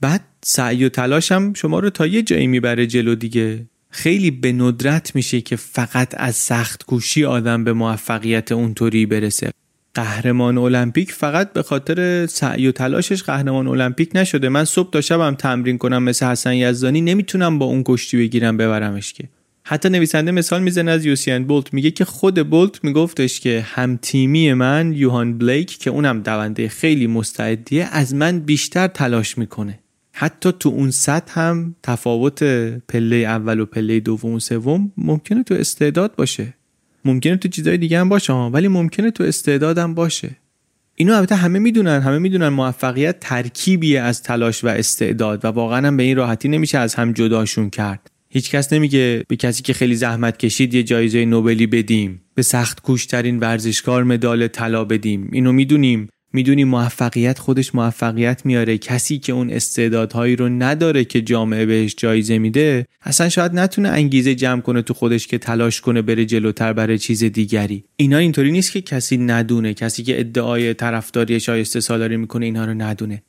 [0.00, 3.66] بعد سعی و تلاشم شما رو تا یه جایی می‌بره جلو دیگه.
[3.90, 9.50] خیلی به ندرت میشه که فقط از سخت کوشی آدم به موفقیت اونطوری برسه.
[9.94, 14.48] قهرمان المپیک فقط به خاطر سعی و تلاشش قهرمان المپیک نشده.
[14.48, 19.12] من صبح تا شبم تمرین کنم مثل حسن یزدانی نمی‌تونم با اون کشتی بگیرم ببرمش
[19.12, 19.28] که.
[19.66, 21.74] حتی نویسنده مثال می‌زنه از یوسین بولت.
[21.74, 27.06] میگه که خود بولت میگفتش که هم تیمی من یوهان بلیک که اونم دونده خیلی
[27.06, 29.78] مستعدیه از من بیشتر تلاش می‌کنه.
[30.12, 32.42] حتی تو اون سطح هم تفاوت
[32.88, 36.54] پله اول و پله دوم و سوم ممکنه تو استعداد باشه.
[37.04, 40.30] ممکنه تو چیزای دیگه هم باشه ولی ممکنه تو استعدادم باشه.
[40.94, 45.96] اینو البته همه می‌دونن همه می‌دونن موفقیت ترکیبیه از تلاش و استعداد و واقعا هم
[45.96, 48.10] به این راحتی نمیشه از هم جداشون کرد.
[48.34, 52.20] هیچ کس نمیگه به کسی که خیلی زحمت کشید یه جایزه نوبلی بدیم.
[52.34, 55.30] به سخت کوشترین ورزشکار مدال طلا بدیم.
[55.32, 56.08] اینو می‌دونیم.
[56.32, 58.78] می‌دونی موفقیت خودش موفقیت میاره.
[58.78, 64.34] کسی که اون استعدادهایی رو نداره که جامعه بهش جایزه میده اصلا شاید نتونه انگیزه
[64.34, 67.84] جمع کنه تو خودش که تلاش کنه بره جلوتر برای چیز دیگری.
[67.96, 69.74] اینا اینطوری نیست که کسی ندونه.
[69.74, 73.22] کسی که ادعای طرفداری شایسته سالاری می‌کنه اینها رو ندونه.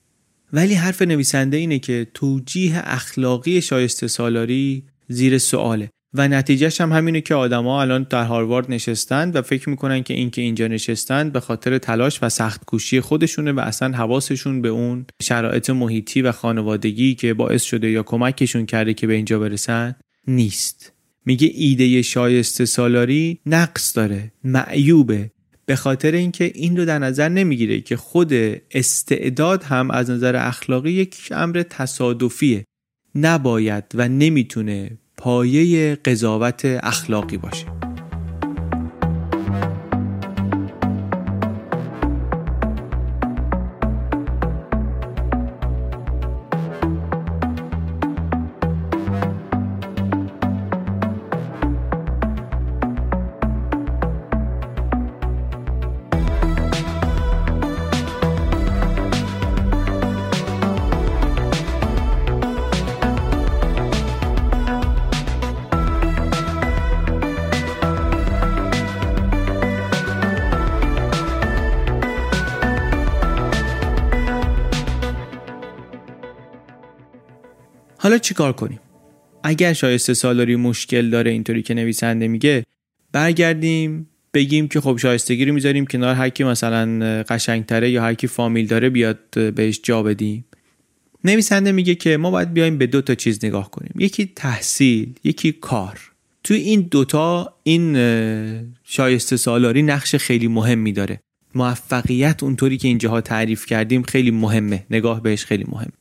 [0.53, 5.89] ولی حرف نویسنده اینه که توجیه اخلاقی شایسته سالاری زیر سواله.
[6.17, 10.41] و نتیجهش هم همینه که آدما الان در هاروارد نشستند و فکر می‌کنن که اینکه
[10.41, 15.69] اینجا نشستند به خاطر تلاش و سخت کوشی خودشونه و اصلا حواسشون به اون شرایط
[15.69, 19.95] محیطی و خانوادگی که باعث شده یا کمکشون کرده که به اینجا برسن
[20.27, 20.91] نیست.
[21.25, 25.31] میگه ایده شایسته سالاری نقص داره معیوبه.
[25.65, 28.33] به خاطر اینکه این رو در نظر نمی‌گیره که خود
[28.71, 32.65] استعداد هم از نظر اخلاقی یک امر تصادفیه.
[33.15, 37.84] نباید و نمی‌تونه پایه قضاوت اخلاقی باشه.
[78.26, 78.80] چیکار کنیم؟
[79.43, 82.63] اگر شایسته سالاری مشکل داره اینطوری که نویسنده میگه
[83.11, 88.28] برگردیم بگیم که خب شایستگی رو می‌ذاریم کنار هر کی مثلا قشنگتره یا هر کی
[88.28, 89.19] فامیل داره بیاد
[89.55, 90.45] بهش جا بدیم.
[91.23, 93.91] نویسنده میگه که ما باید بیایم به دو تا چیز نگاه کنیم.
[93.99, 95.99] یکی تحصیل یکی کار.
[96.43, 97.97] تو این دوتا این
[98.84, 101.19] شایسته سالاری نقش خیلی مهمی داره.
[101.55, 104.86] موفقیت اونطوری که اینجاها تعریف کردیم خیلی مهمه.
[104.89, 105.91] نگاه بهش خیلی مهم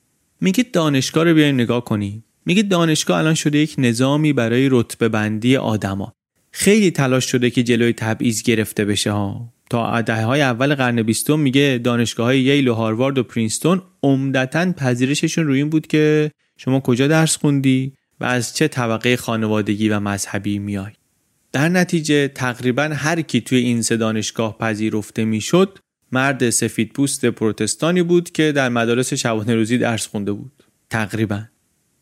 [0.40, 5.56] میگه دانشگاه رو بیایم نگاه کنیم میگه دانشگاه الان شده یک نظامی برای رتبه بندی
[5.56, 6.12] آدما.
[6.50, 9.52] خیلی تلاش شده که جلوی تبعیض گرفته بشه ها.
[9.70, 14.72] تا دهه های اول قرن بیستم میگه دانشگاه های ییل و هاروارد و پرینستون عمدتا
[14.72, 20.00] پذیرششون روی این بود که شما کجا درس خوندی و از چه طبقه خانوادگی و
[20.00, 20.92] مذهبی میای.
[21.52, 25.78] در نتیجه تقریبا هر کی توی این سه دانشگاه پذیرفته می‌شد
[26.14, 30.52] مرد سفید پوست پروتستانی بود که در مدارس شبانه روزی درس خونده بود.
[30.90, 31.40] تقریبا.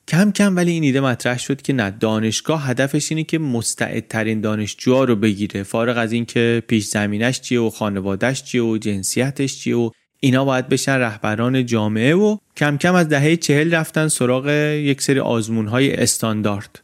[0.08, 5.04] کم کم ولی این ایده مطرح شد که نه دانشگاه هدفش اینه که مستعدترین دانشجوها
[5.04, 5.62] رو بگیره.
[5.62, 9.90] فارغ از اینکه پیش زمینش چیه و خانوادهش چیه و جنسیتش چیه و
[10.20, 15.20] اینا باید بشن رهبران جامعه و کم کم از دهه چهل رفتن سراغ یک سری
[15.20, 16.81] آزمون های استاندارد.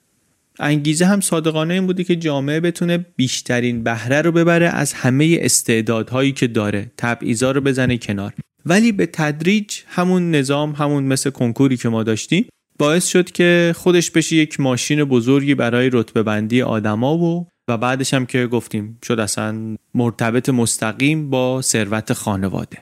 [0.58, 6.32] انگیزه هم صادقانه این بوده که جامعه بتونه بیشترین بهره رو ببره از همه استعدادهایی
[6.32, 8.32] که داره تبعیضا رو بزنه کنار.
[8.66, 12.46] ولی به تدریج همون نظام همون مثل کنکوری که ما داشتیم
[12.78, 18.14] باعث شد که خودش بشه یک ماشین بزرگی برای رتبه بندی آدما و و بعدش
[18.14, 22.78] هم که گفتیم شد اصلا مرتبط مستقیم با ثروت خانواده.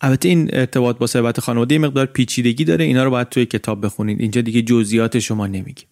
[0.00, 4.20] البته این ارتباط با ثروت خانواده مقدار پیچیدگی داره اینا رو باید توی کتاب بخونید
[4.20, 5.88] اینجا دیگه جزئیات شما نمیگیم.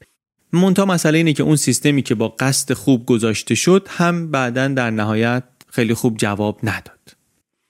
[0.53, 4.91] مونتا مسئله اینه که اون سیستمی که با قصد خوب گذاشته شد هم بعدا در
[4.91, 7.17] نهایت خیلی خوب جواب نداد.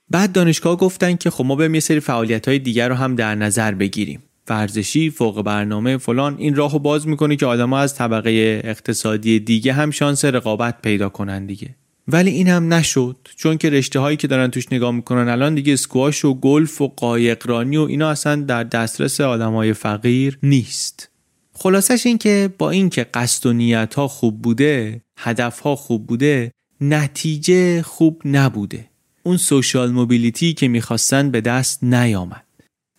[0.09, 3.35] بعد دانشگاه گفتن که خب ما بریم یه سری فعالیت های دیگر رو هم در
[3.35, 4.23] نظر بگیریم.
[4.49, 9.91] ورزشی فوق برنامه فلان این راهو باز می‌کنه که آدما از طبقه اقتصادی دیگه هم
[9.91, 11.75] شانس رقابت پیدا کنن دیگه.
[12.07, 15.73] ولی این هم نشد چون که رشته هایی که دارن توش نگاه می‌کنن الان دیگه
[15.73, 21.09] اسکواش و گلف و قایقرانی و اینا اصلا در دسترس آدمای فقیر نیست.
[21.53, 26.51] خلاصش این که با اینکه قصد و نیت ها خوب بوده هدف ها خوب بوده
[26.81, 28.89] نتیجه خوب نبوده.
[29.23, 32.43] اون سوشال موبیلیتی که می‌خواستن به دست نیامد.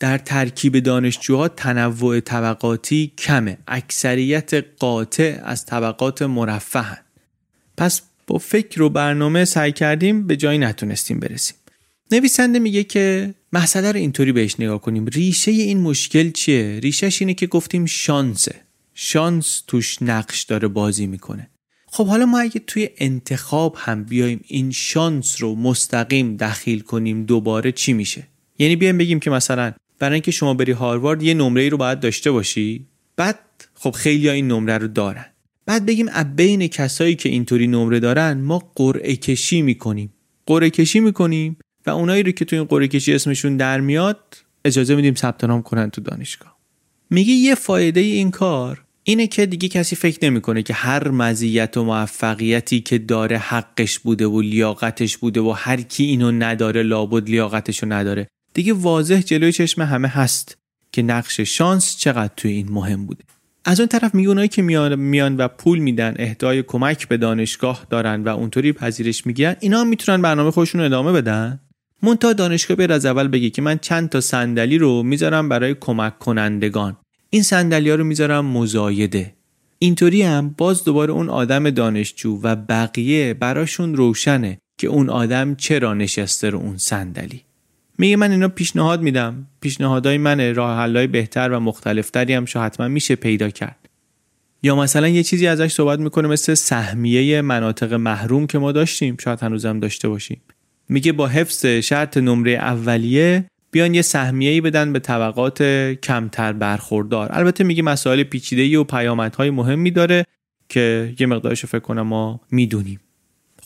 [0.01, 3.59] در ترکیب دانشجوها تنوع طبقاتی کمه.
[3.69, 6.99] اکثریت قاطع از طبقات مرفهن
[7.77, 11.57] پس با فکر و برنامه سعی کردیم به جایی نتونستیم برسیم.
[12.15, 15.07] نویسنده میگه که مسئله رو اینطوری بهش نگاه کنیم.
[15.07, 18.55] ریشه این مشکل چیه؟ ریشهش اینه که گفتیم شانسه.
[18.95, 21.51] شانس توش نقش داره بازی می‌کنه.
[21.87, 27.73] خب حالا ما اگه توی انتخاب هم بیایم این شانس رو مستقیم دخیل کنیم دوباره
[27.73, 28.27] چی میشه؟
[28.59, 32.01] یعنی بیایم بگیم که مثلا برای اینکه شما بری هاروارد یه نمره ای رو باید
[32.01, 32.87] داشته باشی.
[33.17, 33.39] بعد
[33.75, 35.27] خب خیلی این نمره رو دارن.
[35.67, 40.12] بعد بگیم از بین کسایی که اینطوری نمره دارن ما قرعه کشی می‌کنیم.
[40.47, 41.57] قرعه کشی می‌کنیم.
[41.87, 45.62] و اونایی رو که تو این قرعه کشی اسمشون در میاد اجازه میدیم ثبت نام
[45.62, 46.57] کنن تو دانشگاه.
[47.11, 51.85] میگه یه فایده این کار اینه که دیگه کسی فکر نمی‌کنه که هر مزیت و
[51.85, 57.87] موفقیتی که داره حقش بوده و لیاقتش بوده و هر کی اینو نداره لابد لیاقتشو
[57.93, 58.28] نداره.
[58.55, 60.59] دیگه واضح جلوی چشم همه هست
[60.93, 63.24] که نقش شانس چقدر توی این مهم بوده.
[63.64, 67.87] از اون طرف میگه اونایی که میان, میان و پول میدن اهدای کمک به دانشگاه
[67.91, 71.61] دارن و اونطوری پذیرش می‌گیرن اینا می‌تونن برنامه خودشون رو ادامه بدن؟
[72.05, 76.19] مونتا دانشگاه بر از اول بگی که من چند تا صندلی رو می‌ذارم برای کمک
[76.19, 76.97] کنندگان.
[77.31, 79.35] این صندلی ها رو می‌ذارم مزایده.
[79.79, 85.95] اینطوری هم باز دوباره اون آدم دانشجو و بقیه براشون روشنه که اون آدم چرا
[85.95, 87.43] نشسته رو اون صندلی.
[87.99, 89.47] میگه من اینا پیشنهاد میدم.
[89.61, 93.89] پیشنهادهای من راه حلای بهتر و مختلفتری هم شو حتما میشه پیدا کرد.
[94.63, 99.17] یا مثلا یه چیزی ازش صحبت می‌کنه مثل سهمیه مناطق محروم که ما داشتیم.
[99.21, 100.41] شاید هنوزم داشته باشیم.
[100.89, 105.62] میگه با حفظ شرط نمره اولیه بیان یه سهمیه‌ای بدن به طبقات
[106.03, 107.28] کمتر برخوردار.
[107.32, 110.24] البته میگه مسائل پیچیده‌ای و پیامدهای مهمی داره
[110.68, 113.01] که یه مقدارش فکر کنم ما می‌دونیم.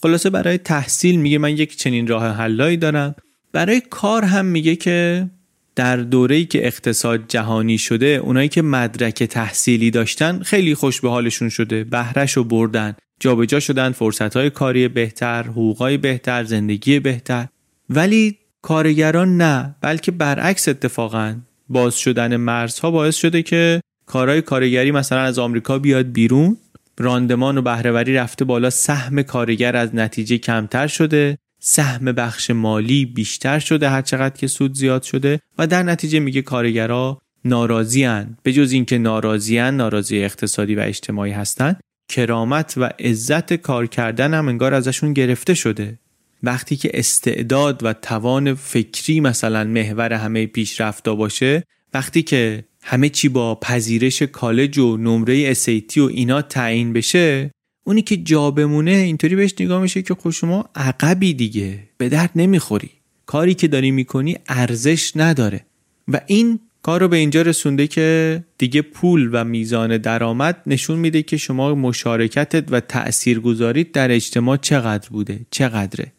[0.02, 3.14] خلاصه برای تحصیل میگه من یک چنین راه حلایی دارم.
[3.52, 5.28] برای کار هم میگه که
[5.76, 11.48] در دوره‌ای که اقتصاد جهانی شده اونایی که مدرک تحصیلی داشتن خیلی خوش به حالشون
[11.48, 12.96] شده بهرش رو بردن.
[13.20, 17.46] جابجا شدن فرصتهای کاری بهتر حقوقای بهتر زندگی بهتر.
[17.90, 21.36] ولی کارگران نه بلکه برعکس اتفاقا
[21.68, 26.56] باز شدن مرزها باعث شده که کارهای کارگری مثلا از آمریکا بیاد بیرون.
[26.98, 33.58] راندمان و بهرهوری رفته بالا سهم کارگر از نتیجه کمتر شده سهم بخش مالی بیشتر
[33.58, 38.72] شده هر چقدر که سود زیاد شده و در نتیجه میگه کارگرها ناراضیان به جز
[38.72, 45.12] اینکه ناراضیان ناراضی اقتصادی و اجتماعی هستند کرامت و عزت کار کردن هم انگار ازشون
[45.12, 45.98] گرفته شده.
[46.42, 53.28] وقتی که استعداد و توان فکری مثلا محور همه پیشرفتا باشه وقتی که همه چی
[53.28, 57.50] با پذیرش کالج و نمره اسیتی و اینا تعیین بشه
[57.84, 62.30] اونی که جا بمونه اینطوری بهش نگاه میشه که خب شما عقبی دیگه به درد
[62.36, 62.90] نمی‌خوری.
[63.26, 65.66] کاری که داری می‌کنی ارزش نداره.
[66.09, 71.22] و این کار رو به اینجا رسونده که دیگه پول و میزان درآمد نشون میده
[71.22, 76.12] که شما مشارکتت و تاثیرگذاریت در اجتماع چقدر بوده چقدره.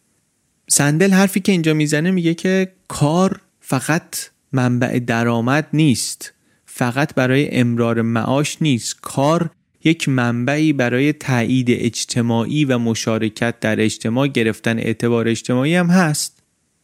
[0.69, 6.33] سندل حرفی که اینجا می‌زنه میگه که کار فقط منبع درآمد نیست
[6.65, 8.97] فقط برای امرار معاش نیست.
[9.01, 9.49] کار
[9.83, 16.38] یک منبعی برای تایید اجتماعی و مشارکت در اجتماع گرفتن اعتبار اجتماعی هم هست.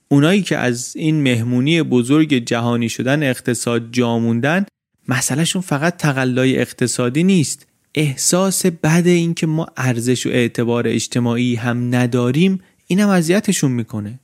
[0.08, 4.66] اونایی که از این مهمونی بزرگ جهانی شدن اقتصاد جاموندن
[5.08, 7.68] مسئلهشون فقط تقلای اقتصادی نیست.
[7.96, 14.20] احساس بد این که ما ارزش و اعتبار اجتماعی هم نداریم اینم اذیتشون می‌کنه.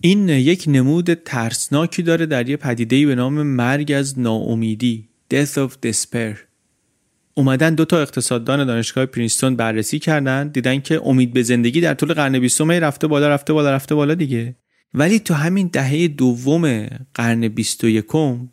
[0.00, 5.70] این یک نمود ترسناکی داره در یه پدیدهی به نام مرگ از ناامیدی Death of
[5.86, 6.36] Despair.
[7.34, 12.12] اومدن دو تا اقتصاددان دانشگاه پرینستون بررسی کردن دیدن که امید به زندگی در طول
[12.12, 14.54] قرن بیستم رفته بالا رفته بالا رفته بالا دیگه.
[14.94, 18.04] ولی تو همین دهه دوم قرن 21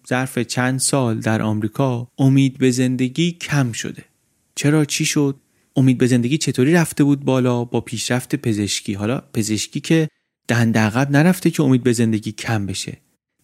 [0.09, 4.03] ظرف چند سال در آمریکا امید به زندگی کم شده.
[4.55, 5.39] چرا چی شد؟
[5.75, 8.93] امید به زندگی چطوری رفته بود بالا؟ با پیشرفت پزشکی.
[8.93, 10.07] حالا پزشکی که
[10.47, 12.97] دهنده عقب نرفته که امید به زندگی کم بشه.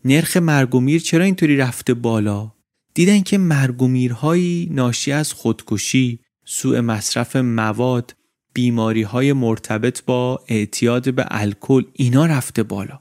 [0.05, 2.51] نرخ مرگ و میر چرا اینطوری رفته بالا؟
[2.93, 8.15] دیدن که مرگ و میرهایی ناشی از خودکشی سوء مصرف مواد
[8.53, 12.99] بیماری های مرتبط با اعتیاد به الکل اینا رفته بالا.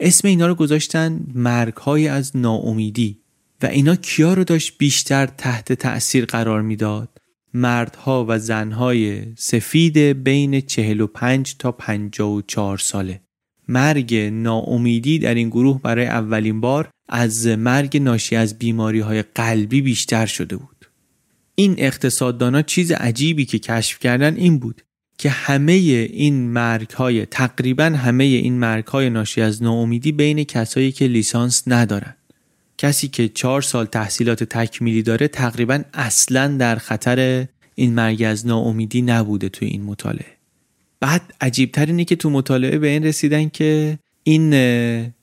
[0.00, 3.20] اسم اینا رو گذاشتن مرگ های از ناامیدی.
[3.62, 7.08] و اینا کیا رو داشت بیشتر تحت تأثیر قرار می‌داد؟
[7.54, 13.20] مردها و زنهای سفید بین 45 تا 54 ساله.
[13.68, 19.80] مرگ ناامیدی در این گروه برای اولین بار از مرگ ناشی از بیماری های قلبی
[19.80, 20.86] بیشتر شده بود.
[21.54, 24.82] این اقتصاددانا چیز عجیبی که کشف کردن این بود.
[25.20, 30.92] که همه این مرگ های تقریبا همه این مرگ های ناشی از ناامیدی بین کسایی
[30.92, 32.14] که لیسانس ندارن.
[32.78, 39.02] کسی که چهار سال تحصیلات تکمیلی داره تقریبا اصلا در خطر این مرگ از ناامیدی
[39.02, 40.36] نبوده توی این مطالعه.
[41.00, 44.50] بعد عجیبتر اینه که تو مطالعه به این رسیدن که این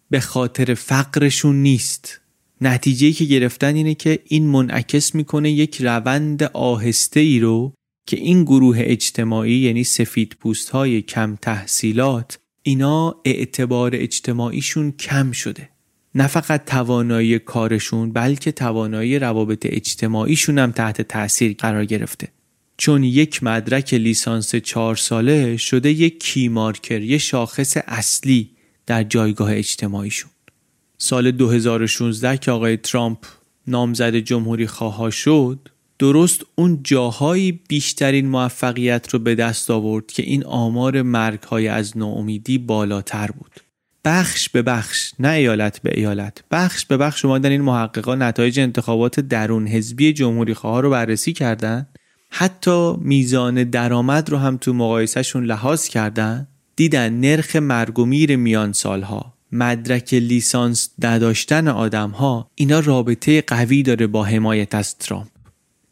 [0.09, 2.19] به خاطر فقرشون نیست.
[2.61, 7.73] نتیجه که گرفتن اینه که این منعکس می‌کنه یک روند آهسته ای رو
[8.07, 15.69] که این گروه اجتماعی یعنی سفید پوست های کم تحصیلات اینا اعتبار اجتماعیشون کم شده.
[16.15, 22.27] نه فقط توانایی کارشون بلکه توانایی روابط اجتماعیشون هم تحت تاثیر قرار گرفته.
[22.77, 28.49] چون یک مدرک لیسانس چهار ساله شده یک کی مارکر یه شاخص اصلی
[28.85, 30.31] در جایگاه اجتماعیشون.
[30.97, 33.25] سال 2016 که آقای ترامپ
[33.67, 35.69] نامزد جمهوری خواه شد
[35.99, 41.97] درست اون جاهایی بیشترین موفقیت رو به دست آورد که این آمار مرگ های از
[41.97, 43.51] ناامیدی بالاتر بود.
[44.05, 46.43] بخش به بخش نه ایالت به ایالت.
[46.51, 51.33] بخش به بخش شما در این محققا نتایج انتخابات درون حزبی جمهوری خواه رو بررسی
[51.33, 51.87] کردن.
[52.29, 56.47] حتی میزان درآمد رو هم تو مقایسهشون لحاظ کردن.
[56.75, 63.83] دیدن نرخ مرگ و میر میان سالها مدرک لیسانس نداشتن آدم ها اینا رابطه قوی
[63.83, 65.36] داره با حمایت از ترامپ.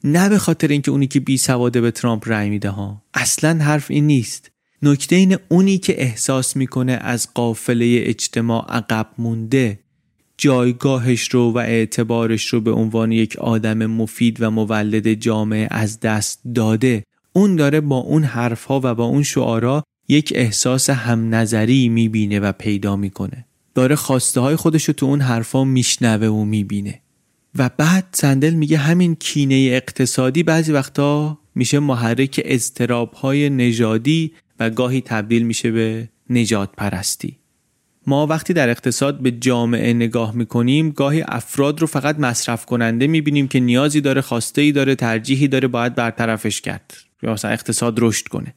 [0.08, 3.02] نه به خاطر اینکه اونی که بی سواده به ترامپ رأی میده ها.
[3.14, 4.52] اصلا حرف این نیست.
[4.82, 9.80] نکته این اونی که احساس می‌کنه از قافله اجتماع عقب مونده
[10.38, 16.40] جایگاهش رو و اعتبارش رو به عنوان یک آدم مفید و مولد جامعه از دست
[16.56, 17.04] داده.
[17.34, 22.52] اون داره با اون حرفها و با اون شعارا یک احساس هم نظری می‌بینه و
[22.52, 23.46] پیدا می‌کنه.
[23.76, 27.02] داره خواسته های خودش رو تو اون حرفا میشنوه و می‌بینه.
[27.56, 34.70] و بعد سندل میگه همین کینه اقتصادی بعضی وقتا میشه محرک اضطراب های نژادی و
[34.70, 37.38] گاهی تبدیل میشه به نجات پرستی
[38.08, 43.48] ما وقتی در اقتصاد به جامعه نگاه می‌کنیم گاهی افراد رو فقط مصرف کننده می‌بینیم
[43.48, 46.94] که نیازی داره خواسته ای داره ترجیحی داره باید برطرفش کرد.
[47.24, 48.54] یا مثلا اقتصاد رشد کنه.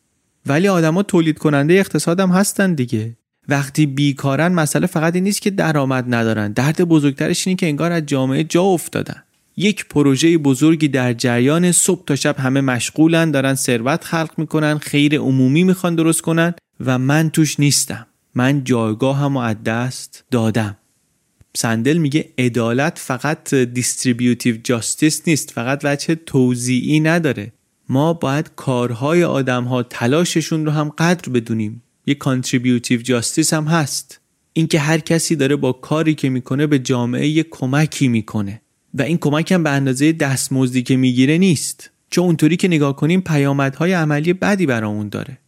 [0.46, 3.16] ولی آدما تولید کننده اقتصاد هم هستن دیگه.
[3.48, 6.52] وقتی بیکارن مسئله فقط این نیست که درآمد ندارن.
[6.52, 9.22] درد بزرگترش اینه که انگار از جامعه جا افتادن.
[9.56, 15.18] یک پروژه بزرگی در جریان صبح تا شب همه مشغولن دارن ثروت خلق می‌کنن خیر
[15.18, 18.06] عمومی می‌خوان درست کنن و من توش نیستم.
[18.34, 20.76] من جایگاه هم از دست دادم.
[21.56, 27.52] سندل میگه عدالت فقط distributive justice نیست فقط وجه توزیعی نداره.
[27.88, 31.82] ما باید کارهای آدم ها تلاششون رو هم قدر بدونیم.
[32.08, 34.20] یه contributive justice هم هست.
[34.52, 38.60] اینکه هر کسی داره با کاری که می‌کنه به جامعه یه کمکی می‌کنه.
[38.94, 41.90] و این کمک هم به اندازه دستمزدی که می‌گیره نیست.
[42.10, 45.38] چون اونطوری که نگاه کنیم پیامدهای عملی بدی برامون داره.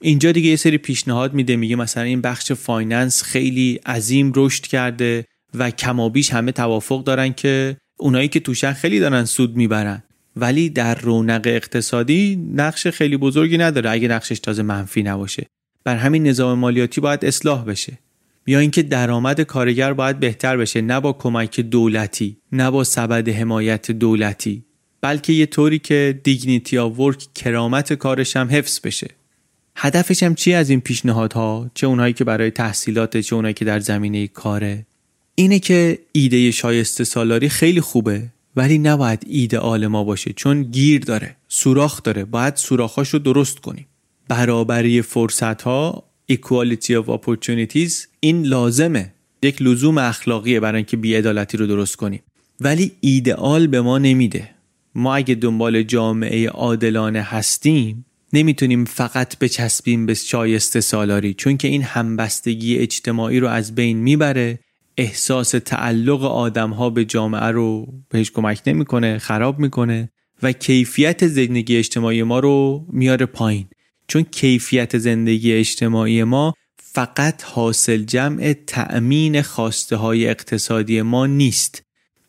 [0.00, 1.56] اینجا دیگه یه سری پیشنهاد میده.
[1.56, 5.24] میگه مثلا این بخش finance خیلی عظیم رشد کرده
[5.54, 10.02] و کمابیش همه توافق دارن که اونایی که توشن خیلی دارن سود می‌برن.
[10.36, 13.90] ولی در رونق اقتصادی نقش خیلی بزرگی نداره.
[13.90, 15.46] اگه نقشش تازه منفی نباشه.
[15.84, 17.98] بر همین نظام مالیاتی باید اصلاح بشه.
[18.46, 23.90] یا اینکه درآمد کارگر باید بهتر بشه نه با کمک دولتی نه با سبد حمایت
[23.90, 24.64] دولتی
[25.00, 29.08] بلکه یه طوری که dignity of work کرامت کارش هم حفظ بشه.
[29.76, 33.80] هدفش هم چی از این پیشنهادها؟ چه اونایی که برای تحصیلات چه اونایی که در
[33.80, 34.86] زمینه کاره؟
[35.34, 38.22] اینه که ایده شایسته سالاری خیلی خوبه
[38.56, 42.24] ولی نباید ایده ما باشه چون گیر داره سوراخ داره.
[42.24, 43.86] باید سوراخاش رو درست کنیم.
[44.30, 49.12] برابری فرصت ها equality of opportunities این لازمه.
[49.42, 52.22] یک لزوم اخلاقیه برای اینکه بیعدالتی رو درست کنیم.
[52.60, 54.50] ولی ایدئال به ما نمیده.
[54.94, 61.82] ما اگه دنبال جامعه عادلانه هستیم نمی‌تونیم فقط بچسبیم به شایسته سالاری چون که این
[61.82, 64.58] همبستگی اجتماعی رو از بین می‌بره.
[64.96, 70.10] احساس تعلق آدم ها به جامعه رو بهش کمک نمی‌کنه خراب می‌کنه
[70.42, 73.66] و کیفیت زندگی اجتماعی ما رو میاره پایین.
[74.10, 81.82] چون کیفیت زندگی اجتماعی ما فقط حاصل جمع تأمین خواسته های اقتصادی ما نیست.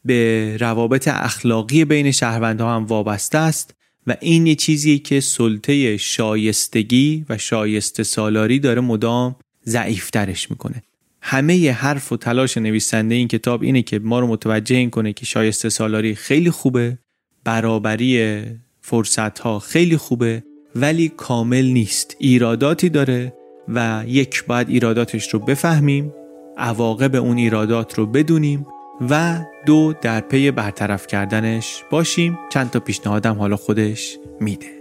[0.06, 3.76] به روابط اخلاقی بین شهروندها هم وابسته است
[4.08, 10.84] و این یه چیزی که سلطه شایستگی و شایسته سالاری داره مدام ضعیفترش می‌کنه.
[11.22, 15.26] همه حرف و تلاش نویسنده این کتاب اینه که ما رو متوجه این کنه که
[15.26, 16.98] شایسته سالاری خیلی خوبه
[17.44, 18.42] برابری
[18.82, 20.44] فرصت ها خیلی خوبه
[20.76, 22.16] ولی کامل نیست.
[22.20, 23.34] ایراداتی داره
[23.68, 26.14] و یک باید ایراداتش رو بفهمیم
[26.58, 28.66] عواقب اون ایرادات رو بدونیم
[29.10, 32.40] و دو در پی برطرف کردنش باشیم.
[32.50, 34.81] چند تا پیشنهادم حالا خودش میده.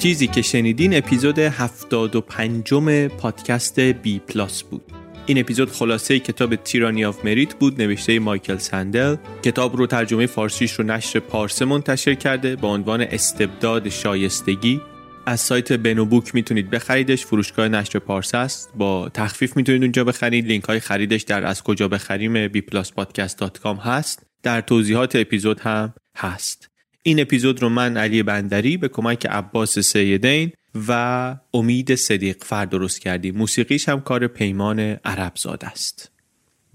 [0.00, 2.74] چیزی که شنیدین اپیزود 75
[3.08, 4.82] پادکست بی پلاس بود.
[5.26, 9.16] این اپیزود خلاصه کتاب Tyranny of Merit بود نوشته مایکل سندل.
[9.42, 14.80] کتاب رو ترجمه فارسیش رو نشر پارسه منتشر کرده با عنوان استبداد شایستگی.
[15.26, 18.70] از سایت بنوبوک می‌تونید بخریدش فروشگاه نشر پارسه است.
[18.74, 20.46] با تخفیف می‌تونید اونجا بخرید.
[20.46, 24.26] لینک های خریدش در از کجا بخریم bpluspodcast.com هست.
[24.42, 26.69] در توضیحات اپیزود هم هست.
[27.02, 30.52] این اپیزود رو من علی بندری به کمک عباس سیدین
[30.88, 33.36] و امید صدیق فر درست کردیم.
[33.36, 36.10] موسیقیش هم کار پیمان عرب زاد است.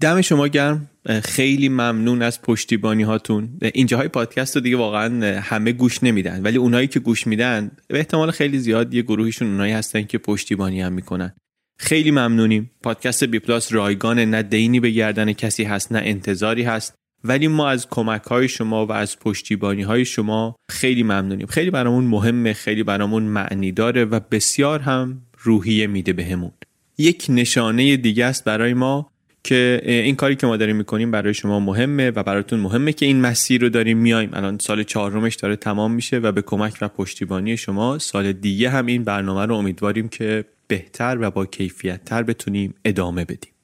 [0.00, 0.90] دم شما گرم.
[1.24, 6.86] خیلی ممنون از پشتیبانی هاتون اینجاهای پادکست رو دیگه واقعا همه گوش نمیدن ولی اونایی
[6.86, 11.32] که گوش میدن به احتمال خیلی زیاد یه گروهشون اونایی هستن که پشتیبانی هم می‌کنن.
[11.78, 12.70] خیلی ممنونیم.
[12.82, 16.94] پادکست بی پلاس رایگان نه دینی به گردن کسی هست نه انتظاری هست.
[17.28, 21.46] ولی ما از کمک های شما و از پشتیبانی های شما خیلی ممنونیم.
[21.46, 26.52] خیلی برامون مهمه خیلی برامون معنی داره و بسیار هم روحیه میده بهمون.
[26.98, 29.10] یک نشانه دیگه است برای ما
[29.44, 33.20] که این کاری که ما داریم می‌کنیم برای شما مهمه و براتون مهمه که این
[33.20, 37.56] مسیر رو داریم میایم الان سال چهارمش داره تمام میشه و به کمک و پشتیبانی
[37.56, 42.74] شما سال دیگه هم این برنامه رو امیدواریم که بهتر و با کیفیت تر بتونیم
[42.84, 43.55] ادامه بدیم.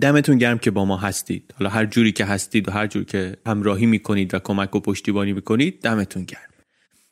[0.00, 1.54] دمتون گرم که با ما هستید.
[1.58, 5.32] حالا هر جوری که هستید و هر جور که همراهی می‌کنید و کمک و پشتیبانی
[5.32, 6.40] می‌کنید دمتون گرم.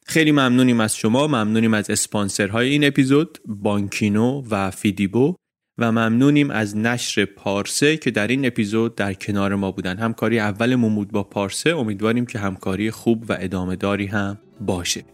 [0.07, 5.35] خیلی ممنونیم از شما ممنونیم از اسپانسرهای این اپیزود بانکینو و فیدیبو
[5.79, 9.99] و ممنونیم از نشر پارسه که در این اپیزود در کنار ما بودن.
[9.99, 15.05] همکاری اول بود با پارسه امیدواریم که همکاری خوب و ادامه داری هم باشه.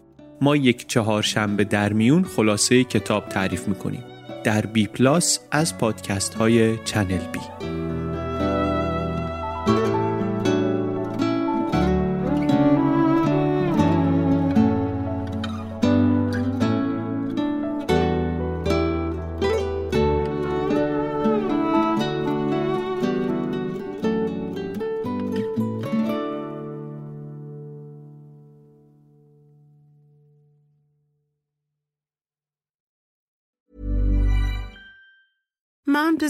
[0.41, 4.16] ما یک چهارشنبه در میون خلاصه کتاب تعریف می‌کنیم.
[4.47, 7.76] در بی پلاس از پادکست های چنل بی